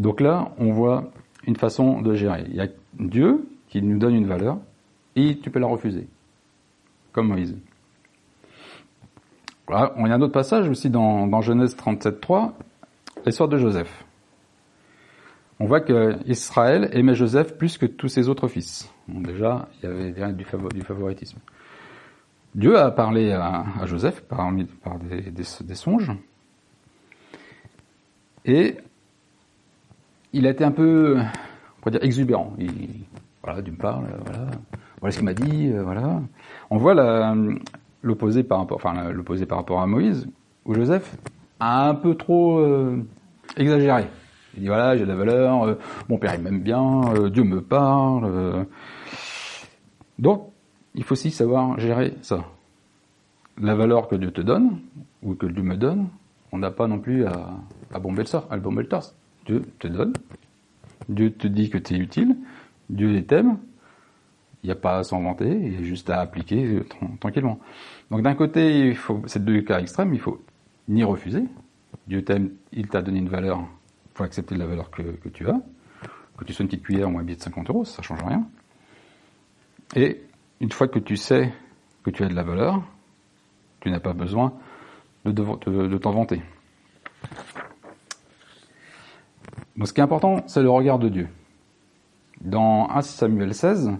Donc 0.00 0.22
là, 0.22 0.50
on 0.56 0.72
voit 0.72 1.10
une 1.46 1.56
façon 1.56 2.00
de 2.00 2.14
gérer. 2.14 2.46
Il 2.48 2.54
y 2.54 2.60
a 2.62 2.68
Dieu 2.94 3.46
qui 3.68 3.82
nous 3.82 3.98
donne 3.98 4.14
une 4.14 4.26
valeur 4.26 4.56
et 5.14 5.38
tu 5.38 5.50
peux 5.50 5.58
la 5.58 5.66
refuser, 5.66 6.08
comme 7.12 7.28
Moïse. 7.28 7.54
On 9.68 9.74
a 9.74 10.14
un 10.14 10.20
autre 10.22 10.32
passage 10.32 10.70
aussi 10.70 10.88
dans, 10.88 11.40
Genèse 11.42 11.76
37.3, 11.76 12.52
l'histoire 13.26 13.50
de 13.50 13.58
Joseph. 13.58 14.06
On 15.58 15.66
voit 15.66 15.82
que 15.82 16.16
Israël 16.26 16.88
aimait 16.92 17.14
Joseph 17.14 17.58
plus 17.58 17.76
que 17.76 17.84
tous 17.84 18.08
ses 18.08 18.30
autres 18.30 18.48
fils. 18.48 18.90
déjà, 19.06 19.68
il 19.82 19.86
y 19.86 19.92
avait 20.22 20.32
du, 20.32 20.44
favoritisme. 20.82 21.38
Dieu 22.54 22.78
a 22.78 22.90
parlé 22.90 23.32
à, 23.32 23.66
Joseph 23.84 24.22
par, 24.22 24.50
des, 24.50 25.74
songes. 25.74 26.10
Et 28.46 28.78
il 30.32 30.46
a 30.46 30.50
été 30.50 30.64
un 30.64 30.70
peu, 30.70 31.18
on 31.18 31.80
pourrait 31.80 31.92
dire, 31.92 32.04
exubérant. 32.04 32.54
Il, 32.58 32.70
voilà, 33.42 33.62
d'une 33.62 33.76
part, 33.76 34.00
voilà, 34.00 34.46
voilà 35.00 35.12
ce 35.12 35.16
qu'il 35.16 35.24
m'a 35.24 35.34
dit, 35.34 35.68
euh, 35.72 35.82
voilà. 35.82 36.20
On 36.70 36.76
voit 36.76 36.94
l'opposé 38.02 38.42
par 38.42 38.58
rapport, 38.58 38.76
enfin 38.76 39.10
l'opposé 39.12 39.46
par 39.46 39.58
rapport 39.58 39.80
à 39.80 39.86
Moïse, 39.86 40.28
où 40.64 40.74
Joseph 40.74 41.16
a 41.58 41.88
un 41.88 41.94
peu 41.94 42.14
trop 42.14 42.58
euh, 42.58 43.02
exagéré. 43.56 44.06
Il 44.54 44.62
dit 44.62 44.66
voilà, 44.66 44.96
j'ai 44.96 45.04
de 45.04 45.08
la 45.08 45.16
valeur, 45.16 45.62
euh, 45.62 45.78
mon 46.08 46.18
père 46.18 46.34
il 46.34 46.42
m'aime 46.42 46.60
bien, 46.60 47.00
Dieu 47.30 47.44
me 47.44 47.62
parle. 47.62 48.66
Donc, 50.18 50.48
il 50.94 51.02
faut 51.02 51.12
aussi 51.12 51.30
savoir 51.30 51.78
gérer 51.78 52.14
ça. 52.20 52.44
La 53.58 53.74
valeur 53.74 54.08
que 54.08 54.16
Dieu 54.16 54.30
te 54.32 54.40
donne, 54.40 54.80
ou 55.22 55.34
que 55.34 55.46
Dieu 55.46 55.62
me 55.62 55.76
donne, 55.76 56.08
on 56.52 56.58
n'a 56.58 56.70
pas 56.70 56.88
non 56.88 56.98
plus 56.98 57.26
à, 57.26 57.50
à 57.92 57.98
bomber 57.98 58.22
le 58.22 58.26
sort, 58.26 58.46
à 58.50 58.56
le 58.56 58.62
bomber 58.62 58.82
le 58.82 58.88
torse. 58.88 59.14
Dieu 59.46 59.62
te 59.78 59.88
donne, 59.88 60.12
Dieu 61.08 61.32
te 61.32 61.46
dit 61.46 61.70
que 61.70 61.78
tu 61.78 61.94
es 61.94 61.98
utile, 61.98 62.36
Dieu 62.88 63.24
t'aime, 63.24 63.58
il 64.62 64.66
n'y 64.66 64.72
a 64.72 64.76
pas 64.76 64.98
à 64.98 65.04
s'en 65.04 65.22
vanter, 65.22 65.50
il 65.50 65.74
y 65.74 65.76
a 65.76 65.82
juste 65.82 66.10
à 66.10 66.20
appliquer 66.20 66.82
tranquillement. 67.20 67.58
Donc 68.10 68.22
d'un 68.22 68.34
côté, 68.34 68.88
il 68.88 68.96
faut, 68.96 69.22
ces 69.26 69.40
deux 69.40 69.62
cas 69.62 69.80
extrêmes, 69.80 70.12
il 70.12 70.20
faut 70.20 70.42
ni 70.88 71.02
refuser, 71.04 71.44
Dieu 72.06 72.22
t'aime, 72.24 72.50
il 72.72 72.88
t'a 72.88 73.02
donné 73.02 73.18
une 73.18 73.28
valeur, 73.28 73.60
il 73.60 74.16
faut 74.16 74.24
accepter 74.24 74.56
la 74.56 74.66
valeur 74.66 74.90
que, 74.90 75.02
tu 75.32 75.48
as, 75.48 75.60
que 76.36 76.44
tu 76.44 76.52
sois 76.52 76.64
une 76.64 76.68
petite 76.68 76.84
cuillère 76.84 77.12
ou 77.12 77.18
un 77.18 77.22
billet 77.22 77.36
de 77.36 77.42
50 77.42 77.70
euros, 77.70 77.84
ça 77.84 78.02
change 78.02 78.22
rien. 78.22 78.46
Et 79.96 80.20
une 80.60 80.70
fois 80.70 80.88
que 80.88 80.98
tu 80.98 81.16
sais 81.16 81.52
que 82.02 82.10
tu 82.10 82.22
as 82.22 82.28
de 82.28 82.34
la 82.34 82.42
valeur, 82.42 82.82
tu 83.80 83.90
n'as 83.90 84.00
pas 84.00 84.12
besoin 84.12 84.52
de 85.24 85.98
t'en 85.98 86.12
vanter. 86.12 86.42
Donc 89.80 89.88
ce 89.88 89.94
qui 89.94 90.00
est 90.00 90.04
important, 90.04 90.44
c'est 90.46 90.60
le 90.60 90.68
regard 90.68 90.98
de 90.98 91.08
Dieu. 91.08 91.28
Dans 92.42 92.90
1 92.90 93.00
Samuel 93.00 93.54
16, 93.54 93.92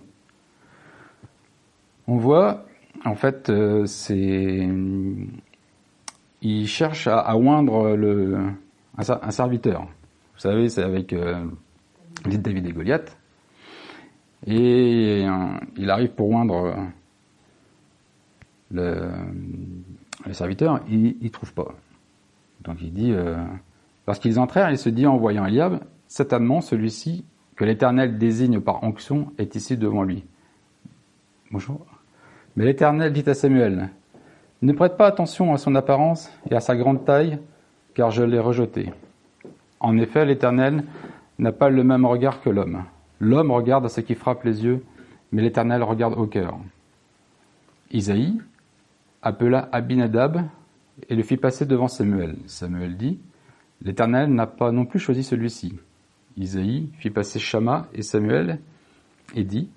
on 2.07 2.19
voit, 2.19 2.67
en 3.07 3.15
fait, 3.15 3.49
euh, 3.49 3.87
c'est, 3.87 4.69
il 6.43 6.69
cherche 6.69 7.07
à, 7.07 7.35
oindre 7.35 7.97
le, 7.97 8.51
un, 8.99 9.31
serviteur. 9.31 9.85
Vous 10.35 10.41
savez, 10.41 10.69
c'est 10.69 10.83
avec 10.83 11.15
euh, 11.15 11.47
David 12.27 12.67
et 12.67 12.73
Goliath. 12.73 13.17
Et 14.47 15.25
euh, 15.27 15.47
il 15.79 15.89
arrive 15.89 16.11
pour 16.11 16.29
oindre 16.29 16.77
le, 18.71 19.09
serviteur, 20.33 20.81
il, 20.91 21.17
ne 21.23 21.29
trouve 21.29 21.55
pas. 21.55 21.75
Donc 22.65 22.83
il 22.83 22.93
dit, 22.93 23.15
Lorsqu'ils 24.07 24.39
entrèrent, 24.39 24.71
il 24.71 24.79
se 24.79 24.89
dit 24.89 25.07
en 25.07 25.17
voyant 25.17 25.47
Eliab, 25.47 25.81
certainement 26.09 26.61
celui-ci 26.61 27.25
que 27.57 27.65
l'Éternel 27.65 28.19
désigne 28.19 28.61
par 28.61 28.83
onction 28.83 29.33
est 29.39 29.55
ici 29.55 29.77
devant 29.77 30.03
lui. 30.03 30.25
Bonjour. 31.51 31.85
Mais 32.57 32.65
l'Éternel 32.65 33.13
dit 33.13 33.29
à 33.29 33.35
Samuel, 33.35 33.91
ne 34.63 34.73
prête 34.73 34.97
pas 34.97 35.07
attention 35.07 35.53
à 35.55 35.59
son 35.59 35.75
apparence 35.75 36.31
et 36.51 36.55
à 36.55 36.61
sa 36.61 36.77
grande 36.77 37.05
taille, 37.05 37.39
car 37.95 38.11
je 38.11 38.23
l'ai 38.23 38.39
rejeté. 38.39 38.93
En 39.79 39.97
effet, 39.99 40.25
l'Éternel 40.25 40.85
n'a 41.39 41.53
pas 41.53 41.71
le 41.71 41.83
même 41.85 42.05
regard 42.05 42.41
que 42.41 42.51
l'homme. 42.51 42.85
L'homme 43.21 43.51
regarde 43.51 43.87
à 43.87 43.89
ce 43.89 44.01
qui 44.01 44.15
frappe 44.15 44.45
les 44.45 44.65
yeux, 44.65 44.85
mais 45.33 45.43
l'Éternel 45.43 45.83
regarde 45.83 46.15
au 46.19 46.27
cœur. 46.27 46.59
Isaïe 47.91 48.41
appela 49.23 49.69
Abinadab 49.73 50.43
et 51.09 51.15
le 51.15 51.23
fit 51.23 51.37
passer 51.37 51.67
devant 51.67 51.89
Samuel. 51.89 52.37
Samuel 52.47 52.97
dit, 52.97 53.19
L'Éternel 53.83 54.33
n'a 54.33 54.47
pas 54.47 54.73
non 54.73 54.85
plus 54.85 54.99
choisi 54.99 55.23
celui-ci. 55.23 55.75
Isaïe 56.37 56.91
fit 56.99 57.11
passer 57.11 57.39
Shama 57.39 57.89
et 57.95 58.03
Samuel 58.03 58.61
et 59.35 59.45
dit, 59.45 59.69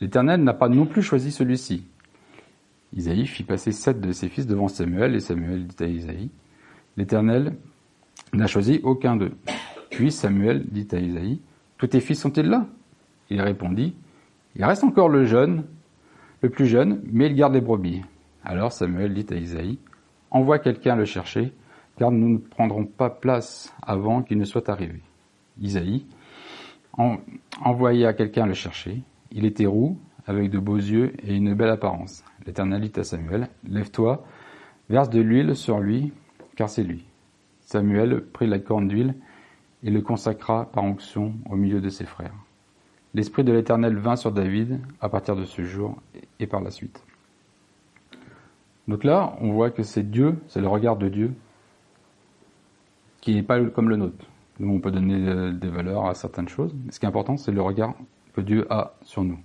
L'Éternel 0.00 0.42
n'a 0.42 0.52
pas 0.52 0.68
non 0.68 0.86
plus 0.86 1.02
choisi 1.02 1.30
celui-ci. 1.30 1.84
Isaïe 2.94 3.26
fit 3.26 3.44
passer 3.44 3.72
sept 3.72 4.00
de 4.00 4.12
ses 4.12 4.28
fils 4.28 4.46
devant 4.46 4.68
Samuel 4.68 5.14
et 5.14 5.20
Samuel 5.20 5.66
dit 5.66 5.82
à 5.82 5.86
Isaïe, 5.86 6.30
L'Éternel 6.96 7.56
n'a 8.32 8.46
choisi 8.46 8.80
aucun 8.82 9.16
d'eux. 9.16 9.32
Puis 9.90 10.10
Samuel 10.10 10.64
dit 10.68 10.88
à 10.92 10.98
Isaïe, 10.98 11.40
Tous 11.78 11.86
tes 11.86 12.00
fils 12.00 12.20
sont-ils 12.20 12.48
là? 12.48 12.66
Il 13.30 13.40
répondit, 13.40 13.94
Il 14.56 14.64
reste 14.64 14.84
encore 14.84 15.08
le 15.08 15.24
jeune, 15.24 15.64
le 16.40 16.50
plus 16.50 16.66
jeune, 16.66 17.00
mais 17.10 17.26
il 17.26 17.34
garde 17.36 17.54
les 17.54 17.60
brebis. 17.60 18.02
Alors 18.44 18.72
Samuel 18.72 19.14
dit 19.14 19.26
à 19.30 19.36
Isaïe, 19.36 19.78
Envoie 20.30 20.58
quelqu'un 20.58 20.96
le 20.96 21.04
chercher 21.04 21.52
car 21.98 22.10
nous 22.10 22.28
ne 22.28 22.38
prendrons 22.38 22.84
pas 22.84 23.10
place 23.10 23.74
avant 23.82 24.22
qu'il 24.22 24.38
ne 24.38 24.44
soit 24.44 24.68
arrivé. 24.68 25.00
Isaïe 25.60 26.06
envoya 27.60 28.12
quelqu'un 28.12 28.46
le 28.46 28.54
chercher. 28.54 29.02
Il 29.30 29.44
était 29.44 29.66
roux, 29.66 29.98
avec 30.26 30.50
de 30.50 30.58
beaux 30.58 30.76
yeux 30.76 31.12
et 31.26 31.34
une 31.34 31.54
belle 31.54 31.70
apparence. 31.70 32.24
L'Éternel 32.46 32.82
dit 32.82 33.00
à 33.00 33.04
Samuel, 33.04 33.48
Lève-toi, 33.68 34.24
verse 34.88 35.10
de 35.10 35.20
l'huile 35.20 35.56
sur 35.56 35.80
lui, 35.80 36.12
car 36.56 36.68
c'est 36.68 36.84
lui. 36.84 37.04
Samuel 37.60 38.22
prit 38.32 38.46
la 38.46 38.58
corne 38.58 38.88
d'huile 38.88 39.14
et 39.82 39.90
le 39.90 40.00
consacra 40.00 40.66
par 40.70 40.84
onction 40.84 41.34
au 41.50 41.56
milieu 41.56 41.80
de 41.80 41.88
ses 41.88 42.04
frères. 42.04 42.34
L'Esprit 43.14 43.44
de 43.44 43.52
l'Éternel 43.52 43.96
vint 43.96 44.16
sur 44.16 44.32
David 44.32 44.80
à 45.00 45.08
partir 45.08 45.36
de 45.36 45.44
ce 45.44 45.62
jour 45.62 46.00
et 46.38 46.46
par 46.46 46.60
la 46.60 46.70
suite. 46.70 47.02
Donc 48.88 49.04
là, 49.04 49.36
on 49.40 49.52
voit 49.52 49.70
que 49.70 49.82
c'est 49.82 50.10
Dieu, 50.10 50.38
c'est 50.48 50.60
le 50.60 50.68
regard 50.68 50.96
de 50.96 51.08
Dieu, 51.08 51.34
qui 53.22 53.34
n'est 53.34 53.42
pas 53.42 53.58
comme 53.64 53.88
le 53.88 53.96
nôtre. 53.96 54.26
Nous, 54.58 54.70
on 54.70 54.80
peut 54.80 54.90
donner 54.90 55.26
euh, 55.26 55.52
des 55.52 55.68
valeurs 55.68 56.06
à 56.06 56.14
certaines 56.14 56.48
choses, 56.48 56.74
mais 56.84 56.92
ce 56.92 57.00
qui 57.00 57.06
est 57.06 57.08
important, 57.08 57.38
c'est 57.38 57.52
le 57.52 57.62
regard 57.62 57.94
que 58.34 58.42
Dieu 58.42 58.66
a 58.70 58.92
sur 59.02 59.24
nous. 59.24 59.38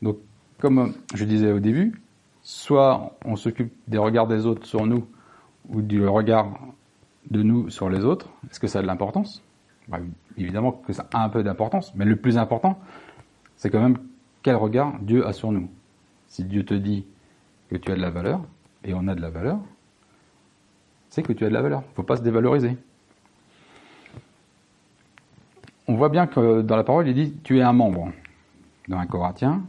Donc, 0.00 0.16
comme 0.58 0.94
je 1.14 1.24
disais 1.24 1.52
au 1.52 1.60
début, 1.60 2.00
soit 2.40 3.12
on 3.24 3.36
s'occupe 3.36 3.72
des 3.88 3.98
regards 3.98 4.26
des 4.26 4.46
autres 4.46 4.66
sur 4.66 4.86
nous, 4.86 5.06
ou 5.68 5.82
du 5.82 6.06
regard 6.06 6.58
de 7.30 7.42
nous 7.42 7.68
sur 7.68 7.90
les 7.90 8.04
autres. 8.04 8.30
Est-ce 8.50 8.60
que 8.60 8.66
ça 8.66 8.78
a 8.78 8.82
de 8.82 8.86
l'importance? 8.86 9.42
Bah, 9.88 9.98
Évidemment 10.38 10.72
que 10.72 10.92
ça 10.92 11.06
a 11.12 11.24
un 11.24 11.28
peu 11.28 11.42
d'importance, 11.42 11.92
mais 11.94 12.04
le 12.04 12.16
plus 12.16 12.38
important, 12.38 12.78
c'est 13.56 13.70
quand 13.70 13.82
même 13.82 13.98
quel 14.42 14.56
regard 14.56 14.98
Dieu 15.00 15.26
a 15.26 15.32
sur 15.32 15.52
nous. 15.52 15.68
Si 16.28 16.44
Dieu 16.44 16.64
te 16.64 16.74
dit 16.74 17.04
que 17.68 17.76
tu 17.76 17.90
as 17.90 17.96
de 17.96 18.00
la 18.00 18.10
valeur, 18.10 18.40
et 18.84 18.94
on 18.94 19.08
a 19.08 19.14
de 19.14 19.20
la 19.20 19.30
valeur, 19.30 19.58
que 21.22 21.32
tu 21.32 21.44
as 21.44 21.48
de 21.48 21.54
la 21.54 21.62
valeur. 21.62 21.82
Il 21.86 21.90
ne 21.90 21.94
faut 21.94 22.02
pas 22.02 22.16
se 22.16 22.22
dévaloriser. 22.22 22.76
On 25.86 25.94
voit 25.94 26.10
bien 26.10 26.26
que 26.26 26.60
dans 26.62 26.76
la 26.76 26.84
parole, 26.84 27.08
il 27.08 27.14
dit 27.14 27.34
tu 27.42 27.58
es 27.58 27.62
un 27.62 27.72
membre 27.72 28.12
dans 28.88 28.98
un 28.98 29.06
Corinthien. 29.06 29.62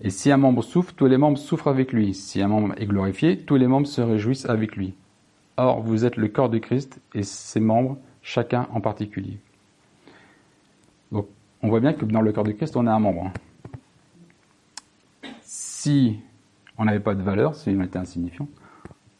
Et 0.00 0.10
si 0.10 0.30
un 0.30 0.36
membre 0.36 0.62
souffre, 0.62 0.92
tous 0.94 1.06
les 1.06 1.16
membres 1.16 1.38
souffrent 1.38 1.68
avec 1.68 1.92
lui. 1.92 2.14
Si 2.14 2.42
un 2.42 2.48
membre 2.48 2.74
est 2.76 2.86
glorifié, 2.86 3.38
tous 3.38 3.56
les 3.56 3.66
membres 3.66 3.86
se 3.86 4.00
réjouissent 4.00 4.46
avec 4.46 4.76
lui. 4.76 4.94
Or, 5.56 5.80
vous 5.80 6.04
êtes 6.04 6.16
le 6.16 6.28
corps 6.28 6.48
de 6.48 6.58
Christ 6.58 7.00
et 7.14 7.22
ses 7.22 7.60
membres, 7.60 7.96
chacun 8.22 8.66
en 8.72 8.80
particulier. 8.80 9.38
Donc, 11.12 11.28
on 11.62 11.68
voit 11.68 11.80
bien 11.80 11.92
que 11.92 12.04
dans 12.04 12.20
le 12.20 12.32
corps 12.32 12.44
de 12.44 12.52
Christ, 12.52 12.76
on 12.76 12.86
est 12.86 12.90
un 12.90 12.98
membre. 12.98 13.30
Si 15.42 16.18
on 16.76 16.84
n'avait 16.84 17.00
pas 17.00 17.14
de 17.14 17.22
valeur, 17.22 17.54
si 17.54 17.70
on 17.70 17.82
était 17.82 17.98
insignifiant, 17.98 18.48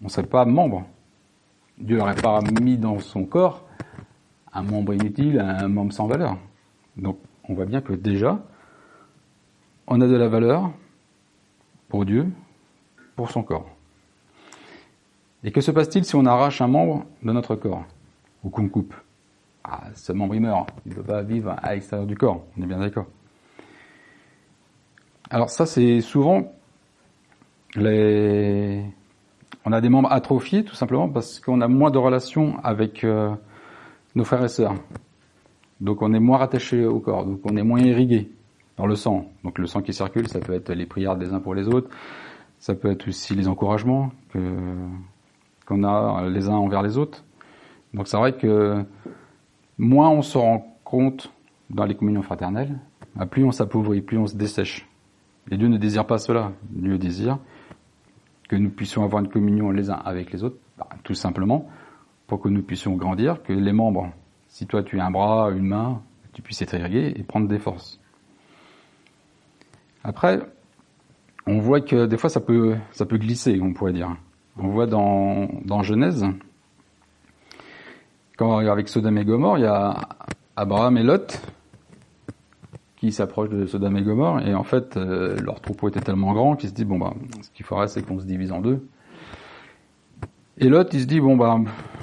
on 0.00 0.06
ne 0.06 0.10
serait 0.10 0.26
pas 0.26 0.44
membre. 0.44 0.84
Dieu 1.78 1.99
n'aurait 1.99 2.14
pas 2.14 2.40
mis 2.62 2.78
dans 2.78 2.99
son 2.99 3.25
corps 3.25 3.64
un 4.52 4.62
membre 4.62 4.95
inutile, 4.95 5.40
un 5.40 5.69
membre 5.69 5.93
sans 5.93 6.07
valeur. 6.07 6.38
Donc 6.97 7.19
on 7.49 7.54
voit 7.54 7.66
bien 7.66 7.81
que 7.81 7.93
déjà, 7.93 8.40
on 9.87 10.00
a 10.00 10.07
de 10.07 10.16
la 10.16 10.28
valeur 10.28 10.71
pour 11.88 12.04
Dieu, 12.04 12.28
pour 13.16 13.31
son 13.31 13.43
corps. 13.43 13.69
Et 15.43 15.52
que 15.52 15.61
se 15.61 15.71
passe-t-il 15.71 16.04
si 16.04 16.14
on 16.14 16.25
arrache 16.25 16.61
un 16.61 16.69
membre 16.69 17.04
de 17.23 17.33
notre 17.33 17.57
corps 17.57 17.85
ou 18.43 18.50
qu'on 18.50 18.69
coupe? 18.69 18.95
Ah, 19.64 19.83
Ce 19.95 20.12
membre 20.12 20.35
il 20.37 20.40
meurt, 20.40 20.71
il 20.87 20.90
ne 20.90 20.97
peut 20.97 21.02
pas 21.02 21.23
vivre 21.23 21.54
à 21.62 21.75
l'extérieur 21.75 22.07
du 22.07 22.16
corps, 22.16 22.45
on 22.57 22.62
est 22.62 22.66
bien 22.66 22.78
d'accord. 22.78 23.07
Alors 25.31 25.50
ça 25.50 25.66
c'est 25.66 26.00
souvent 26.00 26.52
les... 27.75 28.85
On 29.64 29.73
a 29.73 29.80
des 29.80 29.88
membres 29.88 30.12
atrophiés 30.12 30.64
tout 30.64 30.75
simplement 30.75 31.09
parce 31.09 31.40
qu'on 31.40 31.61
a 31.61 31.68
moins 31.68 31.90
de 31.90 31.99
relations 31.99 32.59
avec 32.62 33.02
euh, 33.02 33.35
nos 34.14 34.25
frères 34.25 34.44
et 34.44 34.49
sœurs. 34.49 34.75
Donc 35.80 36.02
on 36.02 36.12
est 36.12 36.21
moins 36.21 36.38
rattaché 36.38 36.85
au 36.85 37.00
corps, 37.00 37.25
donc 37.25 37.40
on 37.44 37.56
est 37.56 37.62
moins 37.62 37.80
irrigué 37.80 38.30
dans 38.76 38.87
le 38.87 38.94
sang. 38.94 39.26
Donc 39.42 39.59
le 39.59 39.66
sang 39.66 39.83
qui 39.83 39.92
circule, 39.92 40.28
ça 40.28 40.40
peut 40.40 40.52
être 40.52 40.73
les 40.73 40.87
prières 40.87 41.16
des 41.16 41.33
uns 41.33 41.40
pour 41.40 41.54
les 41.54 41.68
autres, 41.68 41.88
ça 42.59 42.75
peut 42.75 42.90
être 42.90 43.09
aussi 43.09 43.35
les 43.35 43.49
encouragements 43.49 44.11
que 44.33 44.40
qu'on 45.66 45.83
a 45.83 46.28
les 46.28 46.49
uns 46.49 46.56
envers 46.56 46.83
les 46.83 46.99
autres. 46.99 47.25
Donc 47.94 48.06
c'est 48.06 48.18
vrai 48.18 48.35
que 48.35 48.85
moins 49.78 50.11
on 50.11 50.21
se 50.21 50.37
rend 50.37 50.76
compte 50.85 51.33
dans 51.71 51.87
les 51.87 51.94
communions 51.94 52.23
fraternelles, 52.23 52.78
plus 53.30 53.44
on 53.44 53.50
s'appauvrit, 53.50 54.02
plus 54.02 54.18
on 54.18 54.26
se 54.26 54.37
dessèche. 54.37 54.87
Et 55.50 55.56
Dieu 55.56 55.68
ne 55.68 55.78
désire 55.78 56.06
pas 56.06 56.18
cela. 56.18 56.52
Dieu 56.71 56.99
désire 56.99 57.38
que 58.54 58.61
nous 58.61 58.70
puissions 58.70 59.02
avoir 59.02 59.20
une 59.20 59.28
communion 59.28 59.73
les 59.73 59.90
uns 59.90 60.00
avec 60.04 60.32
les 60.32 60.44
autres, 60.44 60.58
bah, 60.78 60.88
tout 61.02 61.14
simplement 61.14 61.68
pour 62.28 62.40
que 62.40 62.49
nous 62.49 62.62
puissions 62.62 62.94
grandir, 62.94 63.42
que 63.42 63.52
les 63.52 63.73
membres, 63.73 64.12
si 64.46 64.66
toi 64.66 64.84
tu 64.84 65.00
as 65.00 65.06
un 65.06 65.11
bras, 65.11 65.50
une 65.50 65.66
main, 65.66 66.00
tu 66.32 66.40
puisses 66.40 66.62
être 66.62 66.75
irrigué 66.75 67.12
et 67.16 67.23
prendre 67.25 67.49
des 67.49 67.58
forces. 67.58 67.99
Après, 70.04 70.40
on 71.46 71.58
voit 71.58 71.80
que 71.80 72.06
des 72.06 72.16
fois 72.16 72.30
ça 72.30 72.40
peut, 72.40 72.76
ça 72.92 73.06
peut 73.06 73.18
glisser, 73.18 73.61
on 73.61 73.73
pourrait 73.73 73.92
dire. 73.92 74.16
On 74.56 74.68
voit 74.68 74.87
dans, 74.87 75.49
dans 75.64 75.82
Genèse, 75.82 76.25
quand 78.37 78.58
avec 78.58 78.88
Sodome 78.88 79.18
et 79.18 79.25
Gomorre, 79.25 79.58
il 79.58 79.62
y 79.62 79.66
a 79.66 79.96
Abraham 80.54 80.96
et 80.96 81.02
Lot 81.02 81.40
qui 83.04 83.12
s'approchent 83.12 83.50
de 83.50 83.66
Sodome 83.66 83.99
et 83.99 84.02
Gomorre, 84.02 84.46
et 84.46 84.54
en 84.54 84.62
fait, 84.62 84.96
euh, 84.96 85.37
leur 85.42 85.61
troupeau 85.61 85.88
était 85.88 86.00
tellement 86.00 86.32
grand 86.32 86.56
qu'ils 86.56 86.70
se 86.70 86.75
disent, 86.75 86.87
bon 86.87 86.99
bah, 86.99 87.12
ce 87.42 87.50
qu'il 87.50 87.66
faudrait, 87.66 87.87
c'est 87.87 88.00
qu'on 88.00 88.18
se 88.18 88.25
divise 88.25 88.50
en 88.50 88.62
deux. 88.62 88.88
Et 90.56 90.70
l'autre, 90.70 90.90
il 90.94 91.02
se 91.02 91.06
dit, 91.06 91.20
bon 91.20 91.37
bah, 91.37 91.58